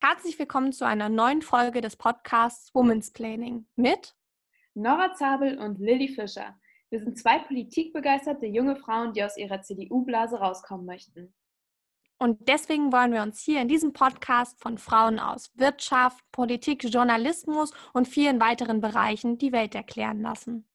[0.00, 4.14] Herzlich willkommen zu einer neuen Folge des Podcasts Women's Planning mit
[4.74, 6.56] Nora Zabel und Lilly Fischer.
[6.88, 11.34] Wir sind zwei politikbegeisterte junge Frauen, die aus ihrer CDU-Blase rauskommen möchten.
[12.16, 17.72] Und deswegen wollen wir uns hier in diesem Podcast von Frauen aus Wirtschaft, Politik, Journalismus
[17.92, 20.68] und vielen weiteren Bereichen die Welt erklären lassen.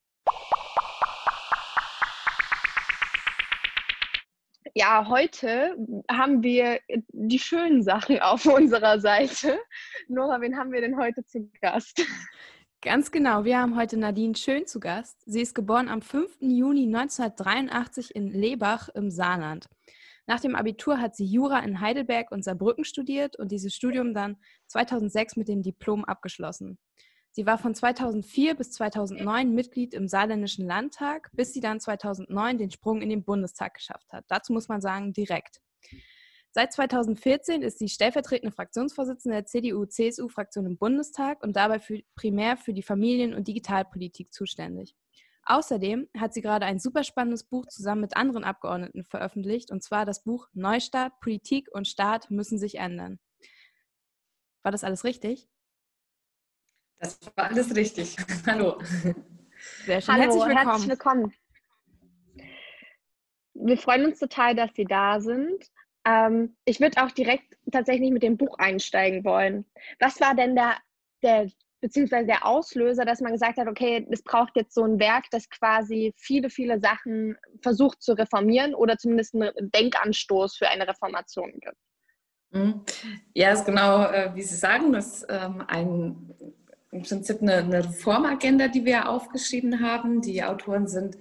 [4.76, 5.78] Ja, heute
[6.10, 9.60] haben wir die schönen Sachen auf unserer Seite.
[10.08, 12.04] Nora, wen haben wir denn heute zu Gast?
[12.82, 15.22] Ganz genau, wir haben heute Nadine Schön zu Gast.
[15.28, 16.38] Sie ist geboren am 5.
[16.40, 19.70] Juni 1983 in Lebach im Saarland.
[20.26, 24.38] Nach dem Abitur hat sie Jura in Heidelberg und Saarbrücken studiert und dieses Studium dann
[24.70, 26.80] 2006 mit dem Diplom abgeschlossen.
[27.36, 32.70] Sie war von 2004 bis 2009 Mitglied im Saarländischen Landtag, bis sie dann 2009 den
[32.70, 34.24] Sprung in den Bundestag geschafft hat.
[34.28, 35.60] Dazu muss man sagen, direkt.
[36.52, 42.72] Seit 2014 ist sie stellvertretende Fraktionsvorsitzende der CDU-CSU-Fraktion im Bundestag und dabei für, primär für
[42.72, 44.96] die Familien- und Digitalpolitik zuständig.
[45.46, 50.06] Außerdem hat sie gerade ein super spannendes Buch zusammen mit anderen Abgeordneten veröffentlicht, und zwar
[50.06, 53.20] das Buch Neustart, Politik und Staat müssen sich ändern.
[54.62, 55.50] War das alles richtig?
[57.04, 58.16] Das war alles richtig.
[58.48, 58.80] Hallo.
[59.86, 60.16] Sehr schön.
[60.16, 60.68] Hallo, herzlich willkommen.
[60.70, 61.34] herzlich willkommen.
[63.56, 65.66] Wir freuen uns total, dass Sie da sind.
[66.06, 69.66] Ähm, ich würde auch direkt tatsächlich mit dem Buch einsteigen wollen.
[70.00, 70.78] Was war denn der,
[71.22, 71.50] der
[71.82, 75.50] beziehungsweise der Auslöser, dass man gesagt hat, okay, es braucht jetzt so ein Werk, das
[75.50, 81.78] quasi viele, viele Sachen versucht zu reformieren oder zumindest einen Denkanstoß für eine Reformation gibt?
[82.52, 82.82] Mhm.
[83.34, 86.34] Ja, ist genau, äh, wie Sie sagen, das ist ähm, ein,
[86.94, 90.22] im Prinzip eine, eine Reformagenda, die wir aufgeschrieben haben.
[90.22, 91.18] Die Autoren sind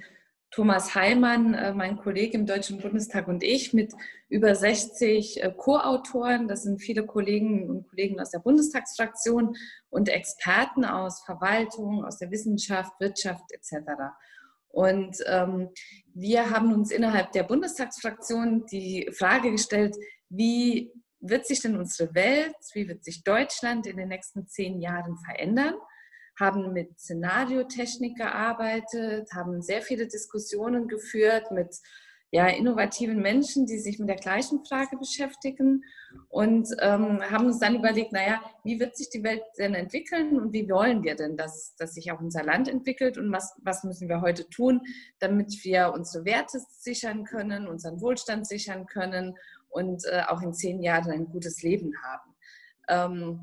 [0.51, 3.95] Thomas Heilmann, äh, mein Kollege im Deutschen Bundestag und ich mit
[4.29, 6.47] über 60 äh, Co-Autoren.
[6.47, 9.57] Das sind viele Kolleginnen und Kollegen aus der Bundestagsfraktion
[9.89, 13.93] und Experten aus Verwaltung, aus der Wissenschaft, Wirtschaft etc.
[14.69, 15.71] Und ähm,
[16.13, 19.97] wir haben uns innerhalb der Bundestagsfraktion die Frage gestellt,
[20.29, 25.17] wie wird sich denn unsere Welt, wie wird sich Deutschland in den nächsten zehn Jahren
[25.19, 25.75] verändern?
[26.39, 31.77] haben mit Szenariotechnik gearbeitet, haben sehr viele Diskussionen geführt mit
[32.35, 35.85] ja, innovativen Menschen, die sich mit der gleichen Frage beschäftigen
[36.31, 40.55] und ähm, haben uns dann überlegt, naja, wie wird sich die Welt denn entwickeln und
[40.55, 44.09] wie wollen wir denn, dass, dass sich auch unser Land entwickelt und was, was müssen
[44.09, 44.81] wir heute tun,
[45.19, 49.37] damit wir unsere Werte sichern können, unseren Wohlstand sichern können
[49.73, 52.35] und äh, auch in zehn Jahren ein gutes Leben haben.
[52.89, 53.41] Ähm,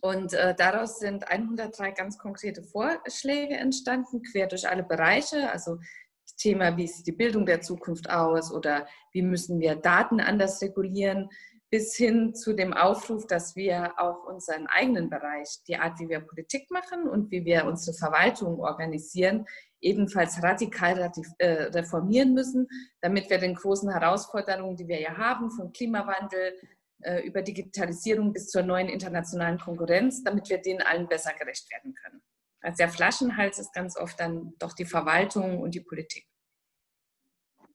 [0.00, 5.50] und äh, daraus sind 103 ganz konkrete Vorschläge entstanden, quer durch alle Bereiche.
[5.50, 5.78] Also
[6.24, 10.60] das Thema, wie sieht die Bildung der Zukunft aus oder wie müssen wir Daten anders
[10.62, 11.28] regulieren,
[11.74, 16.20] bis hin zu dem Aufruf, dass wir auch unseren eigenen Bereich, die Art, wie wir
[16.20, 19.44] Politik machen und wie wir unsere Verwaltung organisieren,
[19.80, 22.68] ebenfalls radikal äh, reformieren müssen,
[23.00, 26.54] damit wir den großen Herausforderungen, die wir ja haben, vom Klimawandel,
[27.02, 31.92] äh, über Digitalisierung bis zur neuen internationalen Konkurrenz, damit wir denen allen besser gerecht werden
[31.92, 32.22] können.
[32.60, 36.24] Also der Flaschenhals ist ganz oft dann doch die Verwaltung und die Politik.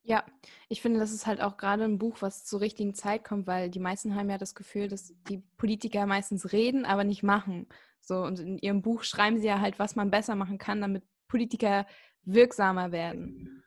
[0.10, 0.24] Ja,
[0.70, 3.70] ich finde, das ist halt auch gerade ein Buch, was zur richtigen Zeit kommt, weil
[3.70, 7.68] die meisten haben ja das Gefühl, dass die Politiker meistens reden, aber nicht machen.
[8.02, 11.04] So, und in ihrem Buch schreiben sie ja halt, was man besser machen kann, damit
[11.28, 11.86] Politiker
[12.24, 13.64] wirksamer werden.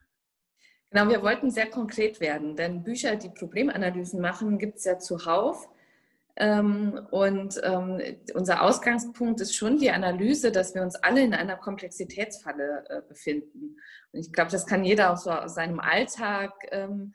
[0.90, 5.68] Genau, wir wollten sehr konkret werden, denn Bücher, die Problemanalysen machen, gibt es ja zuhauf.
[6.36, 8.00] Ähm, und ähm,
[8.34, 13.76] unser Ausgangspunkt ist schon die Analyse, dass wir uns alle in einer Komplexitätsfalle äh, befinden.
[14.12, 17.14] Und ich glaube, das kann jeder auch so aus seinem Alltag ähm,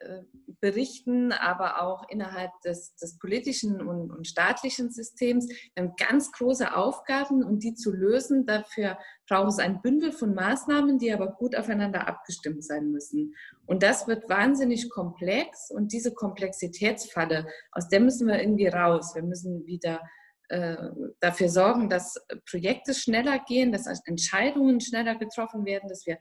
[0.00, 0.22] äh,
[0.60, 5.48] berichten, aber auch innerhalb des, des politischen und, und, staatlichen Systems.
[5.74, 8.98] Wir haben ganz große Aufgaben und die zu lösen, dafür
[9.28, 13.34] braucht es ein Bündel von Maßnahmen, die aber gut aufeinander abgestimmt sein müssen.
[13.66, 19.14] Und das wird wahnsinnig komplex und diese Komplexitätsfalle, aus der müssen wir irgendwie raus.
[19.14, 20.00] Wir müssen wieder
[20.48, 20.76] äh,
[21.20, 22.14] dafür sorgen, dass
[22.48, 26.18] Projekte schneller gehen, dass Entscheidungen schneller getroffen werden, dass wir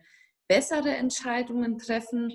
[0.48, 2.32] bessere Entscheidungen treffen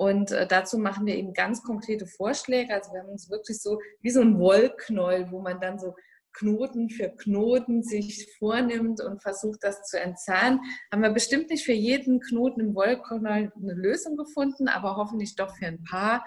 [0.00, 2.72] und äh, dazu machen wir eben ganz konkrete Vorschläge.
[2.72, 5.94] Also wir haben uns wirklich so wie so ein Wollknäuel, wo man dann so
[6.32, 10.60] Knoten für Knoten sich vornimmt und versucht, das zu entzahnen.
[10.92, 15.56] Haben wir bestimmt nicht für jeden Knoten im Wollknäuel eine Lösung gefunden, aber hoffentlich doch
[15.56, 16.24] für ein paar.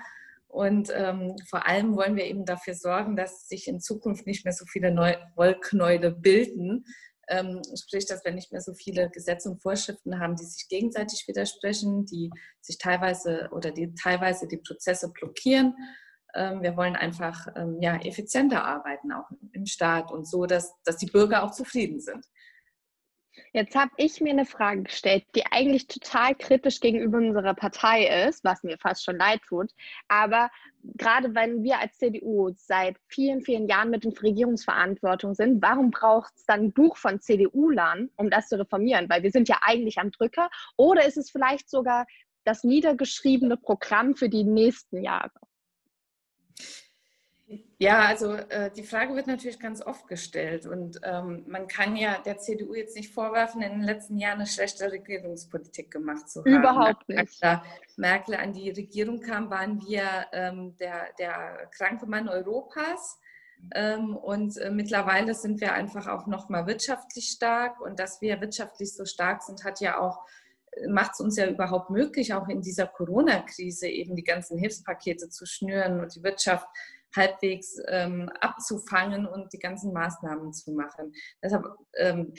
[0.47, 4.53] Und ähm, vor allem wollen wir eben dafür sorgen, dass sich in Zukunft nicht mehr
[4.53, 6.85] so viele Neu Wollknäule bilden,
[7.27, 11.25] ähm, sprich, dass wir nicht mehr so viele Gesetze und Vorschriften haben, die sich gegenseitig
[11.27, 12.29] widersprechen, die
[12.61, 15.75] sich teilweise oder die teilweise die Prozesse blockieren.
[16.35, 20.97] Ähm, wir wollen einfach ähm, ja, effizienter arbeiten, auch im Staat und so, dass, dass
[20.97, 22.25] die Bürger auch zufrieden sind.
[23.51, 28.43] Jetzt habe ich mir eine Frage gestellt, die eigentlich total kritisch gegenüber unserer Partei ist,
[28.43, 29.71] was mir fast schon leid tut.
[30.07, 30.49] Aber
[30.83, 36.33] gerade wenn wir als CDU seit vielen, vielen Jahren mit in Regierungsverantwortung sind, warum braucht
[36.35, 39.09] es dann ein Buch von CDU-Lern, um das zu reformieren?
[39.09, 40.49] Weil wir sind ja eigentlich am Drücker.
[40.77, 42.05] Oder ist es vielleicht sogar
[42.43, 45.31] das niedergeschriebene Programm für die nächsten Jahre?
[47.77, 52.17] Ja, also äh, die Frage wird natürlich ganz oft gestellt und ähm, man kann ja
[52.19, 56.53] der CDU jetzt nicht vorwerfen, in den letzten Jahren eine schlechte Regierungspolitik gemacht zu haben.
[56.53, 57.43] Überhaupt nicht.
[57.43, 63.19] Als Merkel an die Regierung kam, waren wir ähm, der, der kranke Mann Europas.
[63.75, 67.81] Ähm, und äh, mittlerweile sind wir einfach auch noch mal wirtschaftlich stark.
[67.81, 70.25] Und dass wir wirtschaftlich so stark sind, hat ja auch
[70.89, 75.45] macht es uns ja überhaupt möglich, auch in dieser Corona-Krise eben die ganzen Hilfspakete zu
[75.45, 76.67] schnüren und die Wirtschaft
[77.15, 81.13] halbwegs ähm, abzufangen und die ganzen Maßnahmen zu machen.
[81.43, 81.65] Deshalb,
[81.97, 82.33] ähm,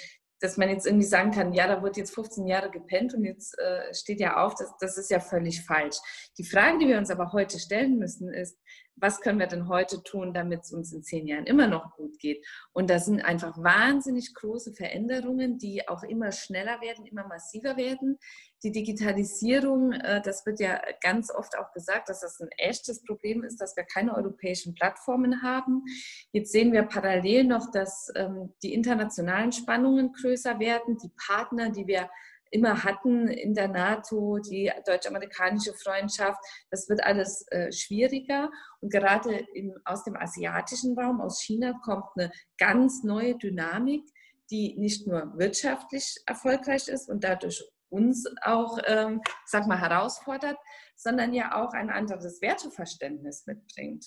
[0.45, 3.59] dass man jetzt irgendwie sagen kann, ja, da wird jetzt 15 Jahre gepennt und jetzt
[3.59, 5.97] äh, steht ja auf, das, das ist ja völlig falsch.
[6.37, 8.61] Die Frage, die wir uns aber heute stellen müssen, ist,
[8.97, 12.19] was können wir denn heute tun, damit es uns in zehn Jahren immer noch gut
[12.19, 12.47] geht?
[12.75, 18.19] Und das sind einfach wahnsinnig große Veränderungen, die auch immer schneller werden, immer massiver werden.
[18.65, 23.45] Die Digitalisierung, äh, das wird ja ganz oft auch gesagt, dass das ein echtes Problem
[23.45, 25.85] ist, dass wir keine europäischen Plattformen haben.
[26.33, 31.87] Jetzt sehen wir parallel noch, dass ähm, die internationalen Spannungen größer werden, die Partner, die
[31.87, 32.09] wir
[32.51, 36.39] immer hatten in der NATO, die deutsch-amerikanische Freundschaft.
[36.71, 38.51] Das wird alles äh, schwieriger.
[38.81, 39.45] Und gerade
[39.85, 44.05] aus dem asiatischen Raum, aus China, kommt eine ganz neue Dynamik,
[44.51, 47.63] die nicht nur wirtschaftlich erfolgreich ist und dadurch
[47.95, 50.57] uns auch, ähm, sag mal, herausfordert,
[50.97, 54.07] sondern ja auch ein anderes Werteverständnis mitbringt.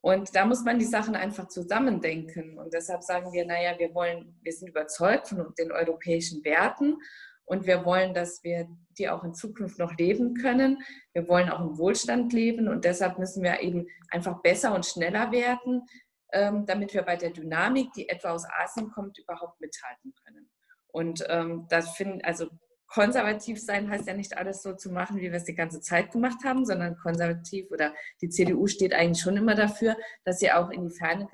[0.00, 2.58] Und da muss man die Sachen einfach zusammendenken.
[2.58, 6.96] Und deshalb sagen wir, naja, wir wollen, wir sind überzeugt von den europäischen Werten
[7.44, 8.68] und wir wollen, dass wir
[8.98, 10.82] die auch in Zukunft noch leben können.
[11.12, 15.32] Wir wollen auch im Wohlstand leben und deshalb müssen wir eben einfach besser und schneller
[15.32, 15.86] werden,
[16.32, 20.50] ähm, damit wir bei der Dynamik, die etwa aus Asien kommt, überhaupt mithalten können.
[20.88, 22.48] Und ähm, das finden, also
[22.86, 26.12] konservativ sein heißt ja nicht alles so zu machen, wie wir es die ganze Zeit
[26.12, 30.70] gemacht haben, sondern konservativ oder die CDU steht eigentlich schon immer dafür, dass sie auch
[30.70, 31.28] in die Ferne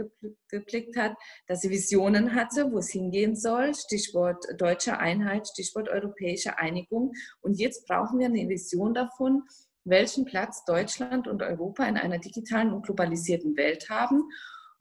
[0.48, 1.14] geblickt hat,
[1.46, 3.74] dass sie Visionen hatte, wo es hingehen soll.
[3.74, 7.12] Stichwort deutsche Einheit, Stichwort europäische Einigung.
[7.40, 9.42] Und jetzt brauchen wir eine Vision davon,
[9.84, 14.22] welchen Platz Deutschland und Europa in einer digitalen und globalisierten Welt haben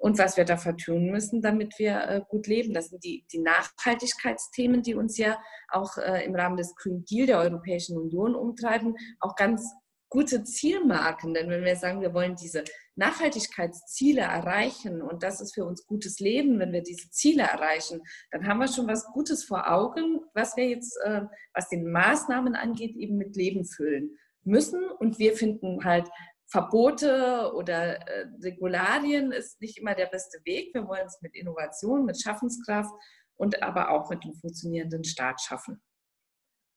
[0.01, 2.74] und was wir dafür tun müssen, damit wir äh, gut leben.
[2.74, 5.39] Das sind die, die Nachhaltigkeitsthemen, die uns ja
[5.69, 9.71] auch äh, im Rahmen des Green Deal der Europäischen Union umtreiben, auch ganz
[10.09, 11.36] gute Zielmarken.
[11.36, 12.63] Denn wenn wir sagen, wir wollen diese
[12.95, 18.01] Nachhaltigkeitsziele erreichen und das ist für uns gutes Leben, wenn wir diese Ziele erreichen,
[18.31, 21.21] dann haben wir schon was Gutes vor Augen, was wir jetzt, äh,
[21.53, 24.83] was den Maßnahmen angeht, eben mit Leben füllen müssen.
[24.98, 26.09] Und wir finden halt
[26.51, 30.74] Verbote oder äh, Regularien ist nicht immer der beste Weg.
[30.74, 32.92] Wir wollen es mit Innovation, mit Schaffenskraft
[33.36, 35.81] und aber auch mit einem funktionierenden Staat schaffen.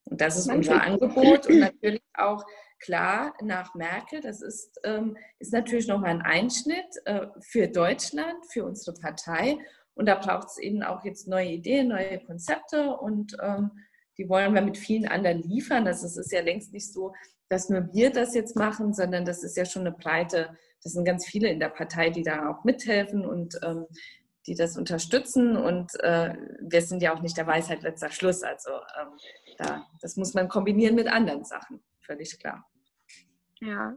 [0.04, 2.44] Und das ist unser Angebot und natürlich auch
[2.78, 8.64] klar nach Merkel, das ist, ähm, ist natürlich nochmal ein Einschnitt äh, für Deutschland, für
[8.64, 9.58] unsere Partei.
[9.94, 13.70] Und da braucht es eben auch jetzt neue Ideen, neue Konzepte und ähm,
[14.18, 15.84] die wollen wir mit vielen anderen liefern.
[15.84, 17.12] Das ist ja längst nicht so,
[17.54, 21.04] dass nur wir das jetzt machen, sondern das ist ja schon eine breite, das sind
[21.04, 23.86] ganz viele in der Partei, die da auch mithelfen und ähm,
[24.46, 25.56] die das unterstützen.
[25.56, 28.42] Und äh, wir sind ja auch nicht der Weisheit letzter Schluss.
[28.42, 29.16] Also ähm,
[29.56, 32.66] da, das muss man kombinieren mit anderen Sachen, völlig klar.
[33.60, 33.96] Ja,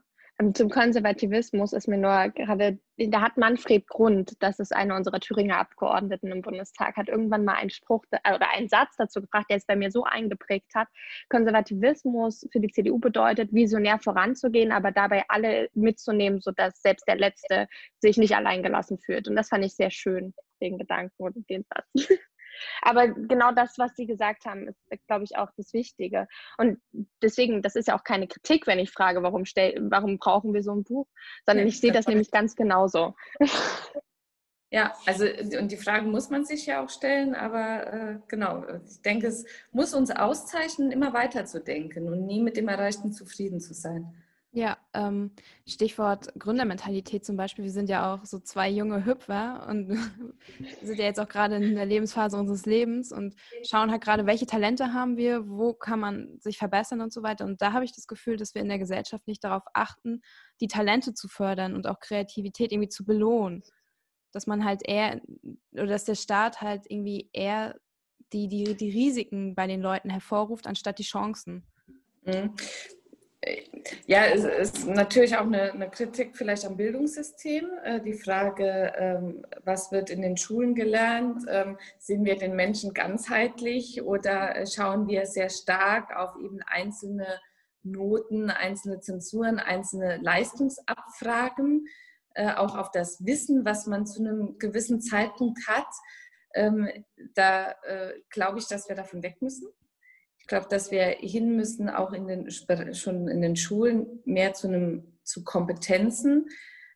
[0.54, 5.58] zum Konservativismus ist mir nur gerade, da hat Manfred Grund, das ist einer unserer Thüringer
[5.58, 9.66] Abgeordneten im Bundestag, hat irgendwann mal einen Spruch oder einen Satz dazu gebracht, der es
[9.66, 10.90] bei mir so eingeprägt hat.
[11.30, 17.68] Konservativismus für die CDU bedeutet, visionär voranzugehen, aber dabei alle mitzunehmen, sodass selbst der Letzte
[18.00, 19.28] sich nicht alleingelassen fühlt.
[19.28, 22.10] Und das fand ich sehr schön, den Gedanken und den Satz.
[22.82, 26.28] Aber genau das, was Sie gesagt haben, ist, glaube ich, auch das Wichtige.
[26.58, 26.80] Und
[27.22, 30.64] deswegen, das ist ja auch keine Kritik, wenn ich frage, warum, stell, warum brauchen wir
[30.64, 31.08] so ein Buch,
[31.46, 33.16] sondern ja, ich sehe das nämlich ganz genauso.
[34.70, 35.26] Ja, also
[35.58, 39.46] und die Frage muss man sich ja auch stellen, aber äh, genau, ich denke, es
[39.72, 44.14] muss uns auszeichnen, immer weiter zu denken und nie mit dem Erreichten zufrieden zu sein.
[44.58, 45.30] Ja, ähm,
[45.68, 47.64] Stichwort Gründermentalität zum Beispiel.
[47.64, 49.88] Wir sind ja auch so zwei junge Hüpfer und
[50.82, 54.48] sind ja jetzt auch gerade in der Lebensphase unseres Lebens und schauen halt gerade, welche
[54.48, 57.46] Talente haben wir, wo kann man sich verbessern und so weiter.
[57.46, 60.24] Und da habe ich das Gefühl, dass wir in der Gesellschaft nicht darauf achten,
[60.60, 63.62] die Talente zu fördern und auch Kreativität irgendwie zu belohnen.
[64.32, 65.22] Dass man halt eher,
[65.74, 67.76] oder dass der Staat halt irgendwie eher
[68.34, 71.64] die, die, die Risiken bei den Leuten hervorruft, anstatt die Chancen.
[74.08, 77.70] Ja, es ist natürlich auch eine, eine, Kritik vielleicht am Bildungssystem.
[77.84, 81.44] Äh, die Frage, ähm, was wird in den Schulen gelernt?
[81.48, 87.40] Ähm, sehen wir den Menschen ganzheitlich oder äh, schauen wir sehr stark auf eben einzelne
[87.84, 91.86] Noten, einzelne Zensuren, einzelne Leistungsabfragen,
[92.34, 95.88] äh, auch auf das Wissen, was man zu einem gewissen Zeitpunkt hat?
[96.56, 96.90] Ähm,
[97.36, 97.76] da
[98.30, 99.68] glaube ich, dass wir davon weg müssen.
[100.48, 102.50] Ich glaube, dass wir hin müssen, auch in den,
[102.94, 106.48] schon in den Schulen, mehr zu, einem, zu Kompetenzen.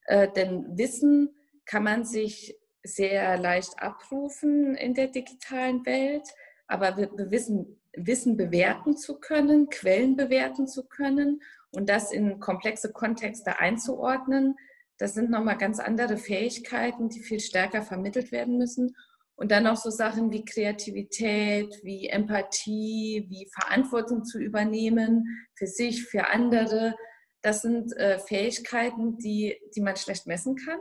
[0.05, 6.29] Äh, denn Wissen kann man sich sehr leicht abrufen in der digitalen Welt,
[6.67, 11.41] aber wir, wir wissen, Wissen bewerten zu können, Quellen bewerten zu können
[11.72, 14.55] und das in komplexe Kontexte einzuordnen,
[14.98, 18.96] das sind nochmal ganz andere Fähigkeiten, die viel stärker vermittelt werden müssen.
[19.42, 26.06] Und dann auch so Sachen wie Kreativität, wie Empathie, wie Verantwortung zu übernehmen für sich,
[26.06, 26.96] für andere.
[27.42, 30.78] Das sind äh, Fähigkeiten, die, die man schlecht messen kann,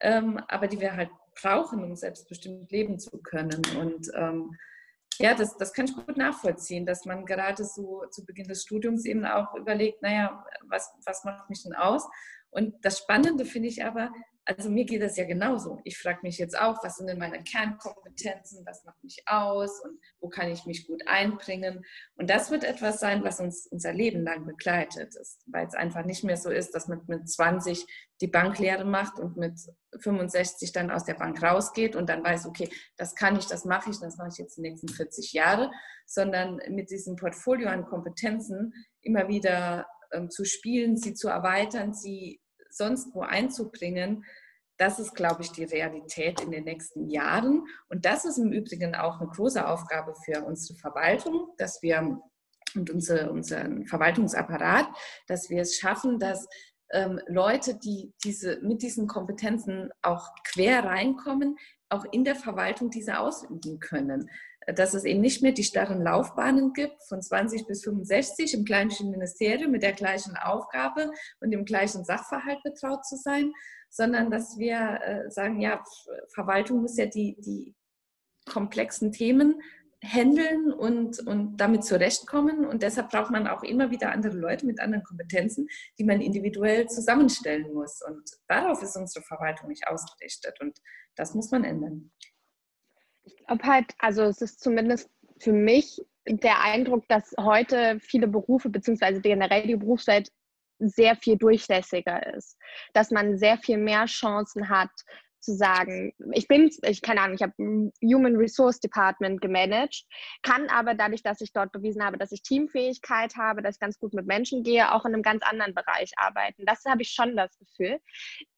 [0.00, 3.62] ähm, aber die wir halt brauchen, um selbstbestimmt leben zu können.
[3.78, 4.56] Und ähm,
[5.20, 9.04] ja, das, das kann ich gut nachvollziehen, dass man gerade so zu Beginn des Studiums
[9.04, 12.04] eben auch überlegt, naja, was, was macht mich denn aus?
[12.50, 14.10] Und das Spannende finde ich aber,
[14.46, 15.80] also mir geht das ja genauso.
[15.82, 19.98] Ich frage mich jetzt auch, was sind denn meine Kernkompetenzen, was macht mich aus und
[20.20, 21.84] wo kann ich mich gut einbringen.
[22.14, 26.22] Und das wird etwas sein, was uns unser Leben lang begleitet, weil es einfach nicht
[26.22, 27.84] mehr so ist, dass man mit 20
[28.20, 29.58] die Banklehre macht und mit
[29.98, 33.90] 65 dann aus der Bank rausgeht und dann weiß, okay, das kann ich, das mache
[33.90, 35.72] ich, das mache ich jetzt die nächsten 40 Jahre,
[36.06, 38.72] sondern mit diesem Portfolio an Kompetenzen
[39.02, 42.40] immer wieder ähm, zu spielen, sie zu erweitern, sie
[42.76, 44.24] sonst wo einzubringen,
[44.78, 47.64] das ist, glaube ich, die Realität in den nächsten Jahren.
[47.88, 52.20] Und das ist im Übrigen auch eine große Aufgabe für unsere Verwaltung, dass wir
[52.74, 54.86] und unsere, unseren Verwaltungsapparat,
[55.28, 56.46] dass wir es schaffen, dass
[56.92, 61.56] ähm, Leute, die diese, mit diesen Kompetenzen auch quer reinkommen,
[61.88, 64.28] auch in der Verwaltung diese ausüben können
[64.74, 69.10] dass es eben nicht mehr die starren Laufbahnen gibt von 20 bis 65 im gleichen
[69.10, 73.52] Ministerium mit der gleichen Aufgabe und dem gleichen Sachverhalt betraut zu sein,
[73.90, 75.82] sondern dass wir äh, sagen, ja,
[76.34, 77.74] Verwaltung muss ja die, die
[78.46, 79.60] komplexen Themen
[80.04, 82.66] handeln und, und damit zurechtkommen.
[82.66, 85.68] Und deshalb braucht man auch immer wieder andere Leute mit anderen Kompetenzen,
[85.98, 88.02] die man individuell zusammenstellen muss.
[88.06, 90.60] Und darauf ist unsere Verwaltung nicht ausgerichtet.
[90.60, 90.78] Und
[91.16, 92.10] das muss man ändern.
[93.26, 98.68] Ich glaube halt, also es ist zumindest für mich der Eindruck, dass heute viele Berufe,
[98.68, 100.30] beziehungsweise generell die Berufswelt
[100.78, 102.56] sehr viel durchlässiger ist.
[102.94, 104.90] Dass man sehr viel mehr Chancen hat,
[105.46, 107.54] zu sagen, ich bin, ich keine Ahnung, ich habe
[108.02, 110.04] Human Resource Department gemanagt,
[110.42, 113.98] kann aber dadurch, dass ich dort bewiesen habe, dass ich Teamfähigkeit habe, dass ich ganz
[113.98, 116.64] gut mit Menschen gehe, auch in einem ganz anderen Bereich arbeiten.
[116.66, 118.00] Das habe ich schon das Gefühl.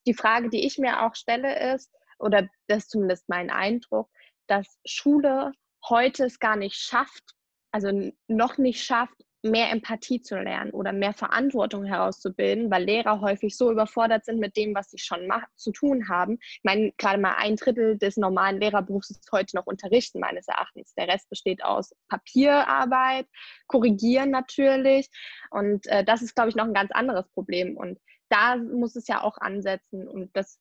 [0.07, 4.09] Die Frage, die ich mir auch stelle, ist, oder das ist zumindest mein Eindruck,
[4.49, 5.53] dass Schule
[5.89, 7.35] heute es gar nicht schafft,
[7.71, 13.57] also noch nicht schafft, mehr Empathie zu lernen oder mehr Verantwortung herauszubilden, weil Lehrer häufig
[13.57, 16.39] so überfordert sind mit dem, was sie schon zu tun haben.
[16.41, 20.93] Ich meine, gerade mal ein Drittel des normalen Lehrerberufs ist heute noch Unterrichten, meines Erachtens.
[20.95, 23.27] Der Rest besteht aus Papierarbeit,
[23.69, 25.09] Korrigieren natürlich.
[25.51, 27.77] Und äh, das ist, glaube ich, noch ein ganz anderes Problem.
[27.77, 30.09] Und da muss es ja auch ansetzen.
[30.09, 30.59] Und das,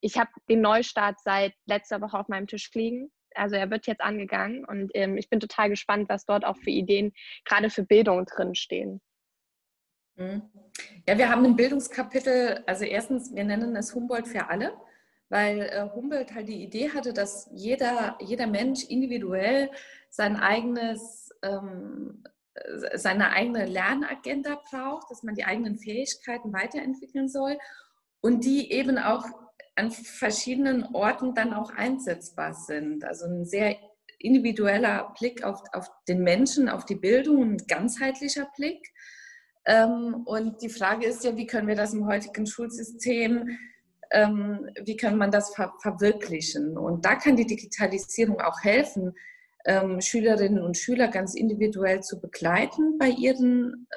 [0.00, 4.00] ich habe den Neustart seit letzter Woche auf meinem Tisch liegen also er wird jetzt
[4.00, 7.12] angegangen und ähm, ich bin total gespannt, was dort auch für Ideen
[7.44, 9.00] gerade für Bildung drinstehen.
[10.16, 10.42] Mhm.
[11.08, 14.72] Ja, wir haben ein Bildungskapitel, also erstens, wir nennen es Humboldt für alle,
[15.28, 19.70] weil äh, Humboldt halt die Idee hatte, dass jeder, jeder Mensch individuell
[20.08, 22.22] sein eigenes, ähm,
[22.94, 27.58] seine eigene Lernagenda braucht, dass man die eigenen Fähigkeiten weiterentwickeln soll
[28.20, 29.24] und die eben auch
[29.76, 33.04] an verschiedenen Orten dann auch einsetzbar sind.
[33.04, 33.76] Also ein sehr
[34.18, 38.92] individueller Blick auf, auf den Menschen, auf die Bildung, ein ganzheitlicher Blick.
[39.66, 43.58] Ähm, und die Frage ist ja, wie können wir das im heutigen Schulsystem,
[44.10, 46.78] ähm, wie kann man das ver verwirklichen?
[46.78, 49.14] Und da kann die Digitalisierung auch helfen,
[49.66, 53.88] ähm, Schülerinnen und Schüler ganz individuell zu begleiten bei, ihren,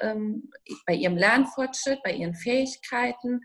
[0.85, 3.41] bei ihrem Lernfortschritt, bei ihren Fähigkeiten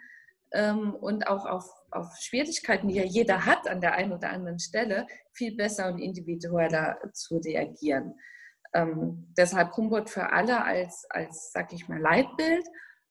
[1.00, 5.06] und auch auf, auf Schwierigkeiten, die ja jeder hat an der einen oder anderen Stelle,
[5.32, 8.14] viel besser und individueller zu reagieren.
[8.74, 12.66] Ähm, deshalb Humboldt für alle als, als sag ich mal, Leitbild.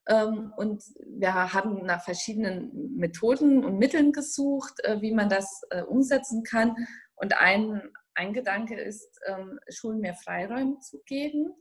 [0.08, 5.84] Ähm, und wir haben nach verschiedenen Methoden und Mitteln gesucht, äh, wie man das äh,
[5.84, 6.76] umsetzen kann.
[7.16, 7.82] Und ein,
[8.16, 11.54] ein Gedanke ist, ähm, Schulen mehr Freiräume zu geben.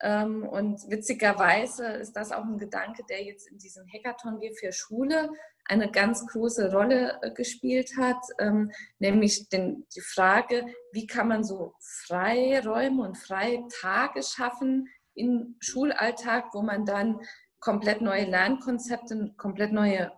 [0.00, 4.72] Ähm, und witzigerweise ist das auch ein Gedanke, der jetzt in diesem Hackathon wie für
[4.72, 5.30] Schule
[5.64, 11.44] eine ganz große Rolle äh, gespielt hat, ähm, nämlich den, die Frage, wie kann man
[11.44, 17.20] so Freiräume und freie Tage schaffen im Schulalltag, wo man dann
[17.60, 20.12] komplett neue Lernkonzepte, komplett neue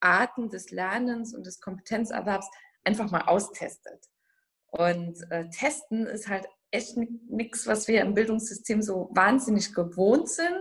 [0.00, 2.48] Arten des Lernens und des Kompetenzerwerbs
[2.84, 4.06] einfach mal austestet.
[4.66, 10.60] Und äh, testen ist halt echt nichts, was wir im Bildungssystem so wahnsinnig gewohnt sind.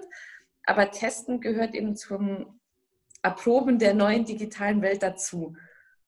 [0.66, 2.60] Aber testen gehört eben zum
[3.22, 5.56] Erproben der neuen digitalen Welt dazu.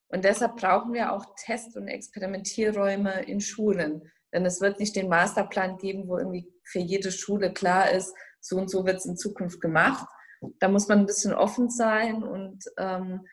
[0.08, 4.12] Und deshalb brauchen wir auch Test- und Experimentierräume in Schulen.
[4.32, 8.58] Denn es wird nicht den Masterplan geben, wo irgendwie für jede Schule klar ist, so
[8.58, 10.08] und so wird es in Zukunft gemacht.
[10.60, 13.26] Da muss man ein bisschen offen sein und ähm,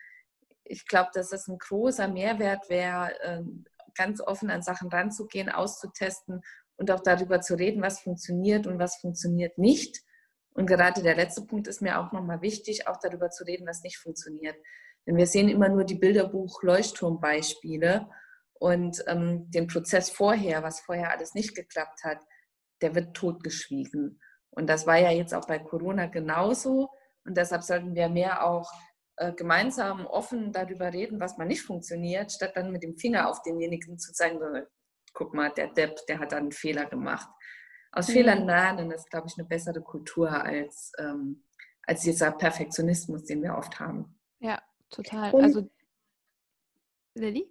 [0.63, 3.65] ich glaube, dass das ein großer Mehrwert wäre, ähm,
[3.95, 6.41] ganz offen an Sachen ranzugehen, auszutesten
[6.77, 10.01] und auch darüber zu reden, was funktioniert und was funktioniert nicht.
[10.53, 13.83] Und gerade der letzte Punkt ist mir auch nochmal wichtig, auch darüber zu reden, was
[13.83, 14.55] nicht funktioniert.
[15.05, 18.07] Denn wir sehen immer nur die Bilderbuch-Leuchtturm-Beispiele
[18.53, 22.19] und ähm, den Prozess vorher, was vorher alles nicht geklappt hat,
[22.81, 24.21] der wird totgeschwiegen.
[24.51, 26.89] Und das war ja jetzt auch bei Corona genauso.
[27.25, 28.71] Und deshalb sollten wir mehr auch
[29.17, 33.41] äh, gemeinsam offen darüber reden, was mal nicht funktioniert, statt dann mit dem Finger auf
[33.41, 34.39] denjenigen zu zeigen,
[35.13, 37.29] guck mal, der Depp, der hat da einen Fehler gemacht.
[37.91, 38.13] Aus mhm.
[38.13, 41.43] Fehlern lernen ist, glaube ich, eine bessere Kultur als, ähm,
[41.83, 44.19] als dieser Perfektionismus, den wir oft haben.
[44.39, 45.31] Ja, total.
[45.31, 45.69] Und also,
[47.15, 47.49] Lilly?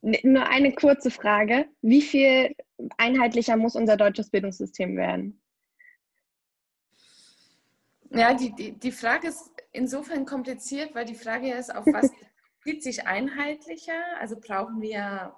[0.00, 1.68] Nur eine kurze Frage.
[1.82, 2.54] Wie viel
[2.96, 5.40] einheitlicher muss unser deutsches Bildungssystem werden?
[8.10, 12.10] Ja, die, die, die Frage ist insofern kompliziert, weil die Frage ist, auf was
[12.64, 14.02] zieht sich einheitlicher?
[14.18, 15.34] Also brauchen wir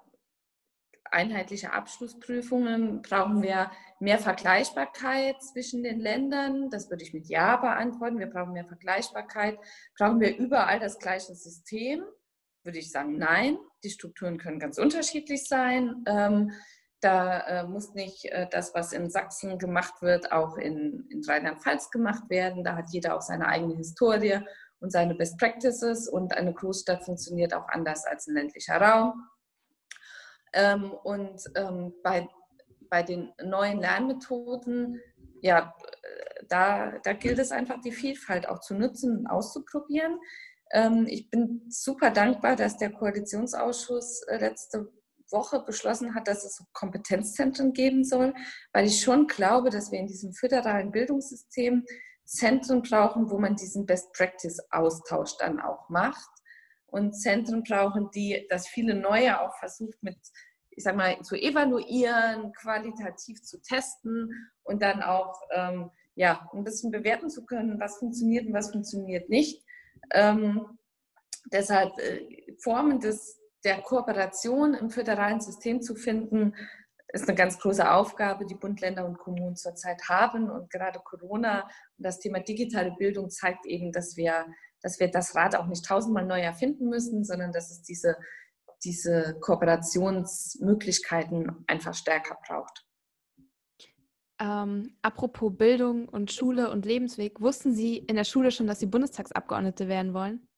[1.10, 3.02] einheitliche Abschlussprüfungen?
[3.02, 6.70] Brauchen wir mehr Vergleichbarkeit zwischen den Ländern?
[6.70, 8.18] Das würde ich mit Ja beantworten.
[8.18, 9.58] Wir brauchen mehr Vergleichbarkeit.
[9.98, 12.04] Brauchen wir überall das gleiche System?
[12.62, 13.58] Würde ich sagen, nein.
[13.84, 16.04] Die Strukturen können ganz unterschiedlich sein.
[16.06, 16.52] Ähm,
[17.00, 21.90] da äh, muss nicht äh, das, was in Sachsen gemacht wird, auch in, in Rheinland-Pfalz
[21.90, 22.62] gemacht werden.
[22.62, 24.40] Da hat jeder auch seine eigene Historie
[24.80, 29.26] und seine Best Practices und eine Großstadt funktioniert auch anders als ein ländlicher Raum.
[30.52, 32.28] Ähm, und ähm, bei,
[32.88, 35.00] bei den neuen Lernmethoden,
[35.42, 35.74] ja,
[36.48, 40.18] da, da gilt es einfach, die Vielfalt auch zu nutzen und auszuprobieren.
[40.72, 44.92] Ähm, ich bin super dankbar, dass der Koalitionsausschuss äh, letzte
[45.30, 48.34] Woche beschlossen hat, dass es Kompetenzzentren geben soll,
[48.72, 51.84] weil ich schon glaube, dass wir in diesem föderalen Bildungssystem
[52.24, 56.39] Zentren brauchen, wo man diesen Best-Practice-Austausch dann auch macht
[56.90, 60.16] und Zentren brauchen, die das viele Neue auch versucht mit,
[60.70, 66.90] ich sag mal, zu evaluieren, qualitativ zu testen und dann auch ähm, ja, ein bisschen
[66.90, 69.64] bewerten zu können, was funktioniert und was funktioniert nicht.
[70.12, 70.78] Ähm,
[71.52, 76.54] deshalb äh, Formen des der Kooperation im föderalen System zu finden,
[77.12, 80.48] ist eine ganz große Aufgabe, die Bund, Länder und Kommunen zurzeit haben.
[80.48, 84.46] Und gerade Corona und das Thema digitale Bildung zeigt eben, dass wir,
[84.82, 88.16] dass wir das Rad auch nicht tausendmal neu erfinden müssen, sondern dass es diese,
[88.84, 92.86] diese Kooperationsmöglichkeiten einfach stärker braucht.
[94.40, 98.86] Ähm, apropos Bildung und Schule und Lebensweg, wussten Sie in der Schule schon, dass Sie
[98.86, 100.48] Bundestagsabgeordnete werden wollen?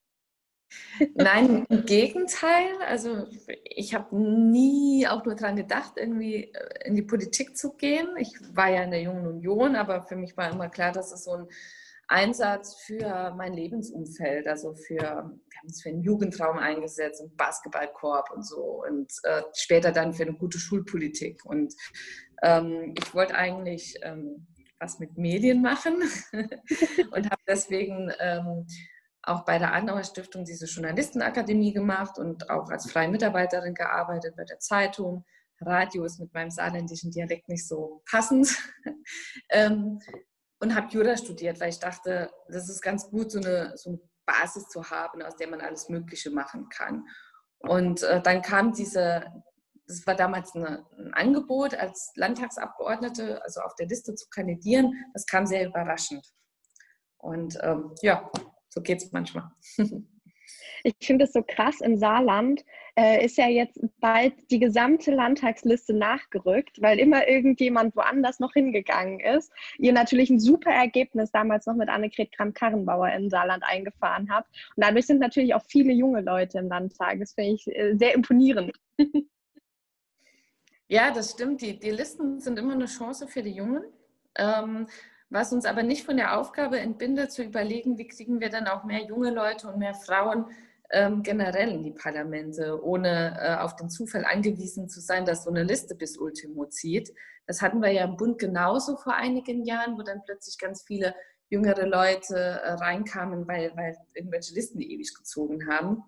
[1.15, 2.71] Nein, im Gegenteil.
[2.87, 3.27] Also
[3.65, 8.09] ich habe nie auch nur daran gedacht, irgendwie äh, in die Politik zu gehen.
[8.19, 11.25] Ich war ja in der Jungen Union, aber für mich war immer klar, dass es
[11.25, 11.49] so ein
[12.13, 18.31] Einsatz für mein Lebensumfeld, also für, wir haben uns für einen Jugendraum eingesetzt, einen Basketballkorb
[18.31, 21.45] und so und äh, später dann für eine gute Schulpolitik.
[21.45, 21.75] Und
[22.43, 24.47] ähm, ich wollte eigentlich ähm,
[24.79, 26.03] was mit Medien machen
[27.13, 28.67] und habe deswegen ähm,
[29.23, 34.45] auch bei der Andauer Stiftung diese Journalistenakademie gemacht und auch als freie Mitarbeiterin gearbeitet bei
[34.45, 35.25] der Zeitung.
[35.61, 38.49] Radio ist mit meinem saarländischen Dialekt nicht so passend.
[39.49, 40.01] ähm,
[40.63, 44.01] und habe Jura studiert, weil ich dachte, das ist ganz gut, so eine, so eine
[44.25, 47.05] Basis zu haben, aus der man alles Mögliche machen kann.
[47.59, 49.27] Und äh, dann kam diese,
[49.89, 54.93] das war damals eine, ein Angebot, als Landtagsabgeordnete, also auf der Liste zu kandidieren.
[55.15, 56.25] Das kam sehr überraschend.
[57.19, 58.31] Und ähm, ja,
[58.69, 59.51] so geht es manchmal.
[60.85, 62.65] Ich finde es so krass, im Saarland
[62.97, 69.21] äh, ist ja jetzt bald die gesamte Landtagsliste nachgerückt, weil immer irgendjemand woanders noch hingegangen
[69.21, 69.53] ist.
[69.79, 74.49] Ihr natürlich ein super Ergebnis damals noch mit Annegret Kramp-Karrenbauer in Saarland eingefahren habt.
[74.77, 77.21] Und dadurch sind natürlich auch viele junge Leute im Landtag.
[77.21, 78.73] Das finde ich äh, sehr imponierend.
[80.89, 81.63] Ja, das stimmt.
[81.63, 83.83] Die, die Listen sind immer eine Chance für die Jungen.
[84.35, 84.87] Ähm,
[85.31, 88.85] was uns aber nicht von der Aufgabe entbindet, zu überlegen, wie kriegen wir dann auch
[88.85, 90.45] mehr junge Leute und mehr Frauen
[90.93, 95.51] ähm, generell in die Parlamente, ohne äh, auf den Zufall angewiesen zu sein, dass so
[95.51, 97.13] eine Liste bis Ultimo zieht.
[97.47, 101.15] Das hatten wir ja im Bund genauso vor einigen Jahren, wo dann plötzlich ganz viele
[101.49, 106.03] jüngere Leute äh, reinkamen, weil, weil irgendwelche Listen ewig gezogen haben.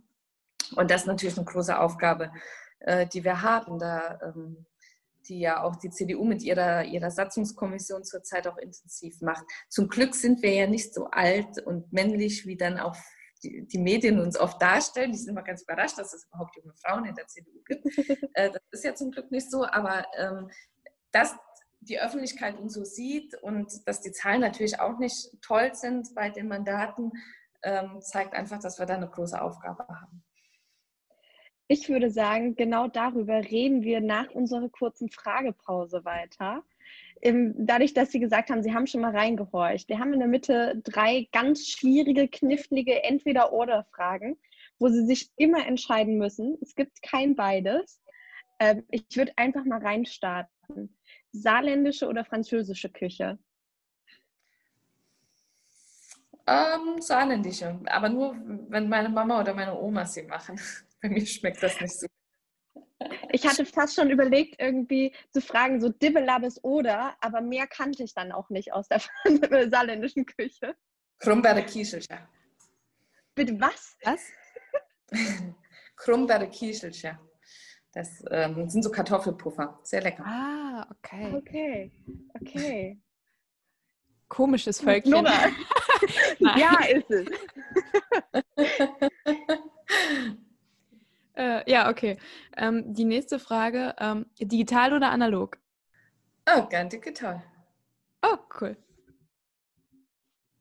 [0.76, 2.30] Und das ist natürlich eine große Aufgabe,
[2.80, 3.78] äh, die wir haben.
[3.78, 4.66] Da ähm,
[5.28, 9.44] die ja auch die CDU mit ihrer, ihrer Satzungskommission zurzeit auch intensiv macht.
[9.68, 12.96] Zum Glück sind wir ja nicht so alt und männlich, wie dann auch
[13.44, 15.12] die, die Medien uns oft darstellen.
[15.12, 17.84] Die sind immer ganz überrascht, dass es überhaupt junge Frauen in der CDU gibt.
[18.34, 20.50] Äh, das ist ja zum Glück nicht so, aber ähm,
[21.12, 21.36] dass
[21.80, 26.30] die Öffentlichkeit uns so sieht und dass die Zahlen natürlich auch nicht toll sind bei
[26.30, 27.12] den Mandaten,
[27.62, 30.24] ähm, zeigt einfach, dass wir da eine große Aufgabe haben.
[31.66, 36.62] Ich würde sagen, genau darüber reden wir nach unserer kurzen Fragepause weiter.
[37.24, 39.88] Dadurch, dass Sie gesagt haben, Sie haben schon mal reingehorcht.
[39.88, 44.36] Wir haben in der Mitte drei ganz schwierige, knifflige Entweder-Oder-Fragen,
[44.78, 46.58] wo Sie sich immer entscheiden müssen.
[46.60, 48.02] Es gibt kein beides.
[48.58, 50.96] Ähm, ich würde einfach mal reinstarten.
[51.32, 53.38] Saarländische oder französische Küche?
[56.46, 58.36] Ähm, saarländische, aber nur,
[58.68, 60.60] wenn meine Mama oder meine Oma sie machen.
[61.00, 62.06] Bei mir schmeckt das nicht so.
[63.30, 68.14] Ich hatte fast schon überlegt, irgendwie zu fragen, so Dibbelabes oder, aber mehr kannte ich
[68.14, 69.00] dann auch nicht aus der
[69.70, 70.74] saarländischen Küche.
[71.18, 72.28] Krummbeere Kieselcha.
[73.34, 73.96] Bitte was?
[74.04, 74.20] Was?
[76.50, 77.18] Kieselcha.
[77.92, 79.78] Das ähm, sind so Kartoffelpuffer.
[79.84, 80.24] Sehr lecker.
[80.26, 81.34] Ah, okay.
[81.36, 81.92] Okay,
[82.40, 83.00] okay.
[84.28, 85.12] Komisches Völkchen.
[86.38, 87.28] ja, ist es.
[91.36, 92.18] Äh, ja, okay.
[92.56, 95.58] Ähm, die nächste Frage: ähm, digital oder analog?
[96.48, 97.42] Oh, gern digital.
[98.22, 98.76] Oh, cool.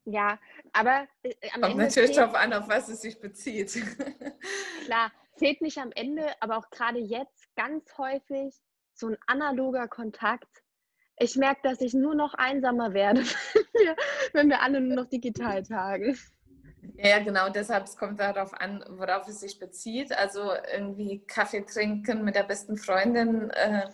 [0.05, 0.37] Ja,
[0.73, 3.73] aber äh, am Kommt Ende natürlich darauf an, auf was es sich bezieht.
[4.85, 8.53] Klar, zählt nicht am Ende, aber auch gerade jetzt ganz häufig
[8.93, 10.63] so ein analoger Kontakt.
[11.17, 13.21] Ich merke, dass ich nur noch einsamer werde,
[13.53, 13.95] wenn wir,
[14.33, 16.17] wenn wir alle nur noch digital tagen.
[16.97, 20.17] Ja, genau, deshalb es kommt darauf an, worauf es sich bezieht.
[20.17, 23.89] Also irgendwie Kaffee trinken mit der besten Freundin, äh,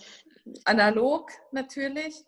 [0.65, 2.25] analog natürlich,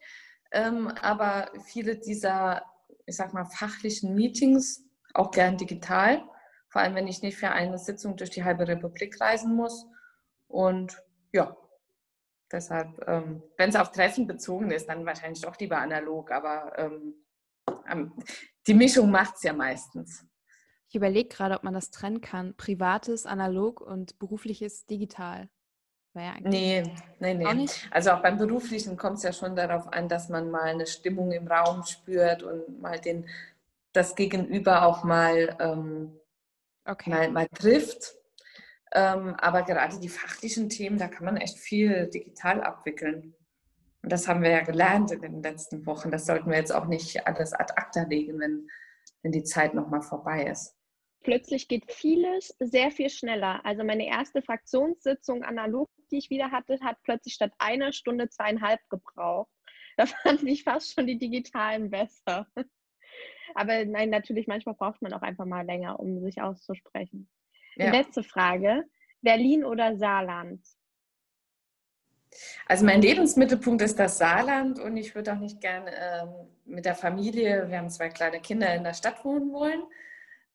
[0.52, 2.64] ähm, aber viele dieser,
[3.06, 6.24] ich sag mal, fachlichen Meetings auch gern digital,
[6.70, 9.86] vor allem wenn ich nicht für eine Sitzung durch die halbe Republik reisen muss.
[10.48, 11.02] Und
[11.34, 11.56] ja,
[12.52, 17.16] deshalb, ähm, wenn es auf Treffen bezogen ist, dann wahrscheinlich doch lieber analog, aber ähm,
[18.68, 20.26] die Mischung macht es ja meistens.
[20.92, 22.54] Ich überlege gerade, ob man das trennen kann.
[22.58, 25.48] Privates, analog und berufliches, digital.
[26.14, 26.84] Ja nee,
[27.22, 27.66] nee, nee.
[27.92, 31.32] Also auch beim Beruflichen kommt es ja schon darauf an, dass man mal eine Stimmung
[31.32, 33.26] im Raum spürt und mal den,
[33.94, 36.20] das Gegenüber auch mal, ähm,
[36.84, 37.10] okay.
[37.10, 38.14] mal, mal trifft.
[38.92, 43.34] Ähm, aber gerade die fachlichen Themen, da kann man echt viel digital abwickeln.
[44.04, 46.12] Und das haben wir ja gelernt in den letzten Wochen.
[46.12, 48.68] Das sollten wir jetzt auch nicht alles ad acta legen, wenn,
[49.22, 50.76] wenn die Zeit nochmal vorbei ist
[51.24, 53.66] plötzlich geht vieles sehr viel schneller.
[53.66, 58.80] Also meine erste Fraktionssitzung analog, die ich wieder hatte, hat plötzlich statt einer Stunde zweieinhalb
[58.90, 59.50] gebraucht.
[59.98, 62.48] Da fand ich fast schon die digitalen besser.
[63.56, 67.30] Aber nein, natürlich, manchmal braucht man auch einfach mal länger, um sich auszusprechen.
[67.76, 67.92] Ja.
[67.92, 68.86] Letzte Frage.
[69.22, 70.66] Berlin oder Saarland?
[72.66, 76.30] Also mein Lebensmittelpunkt ist das Saarland und ich würde auch nicht gerne ähm,
[76.66, 79.84] mit der Familie, wir haben zwei kleine Kinder, in der Stadt wohnen wollen.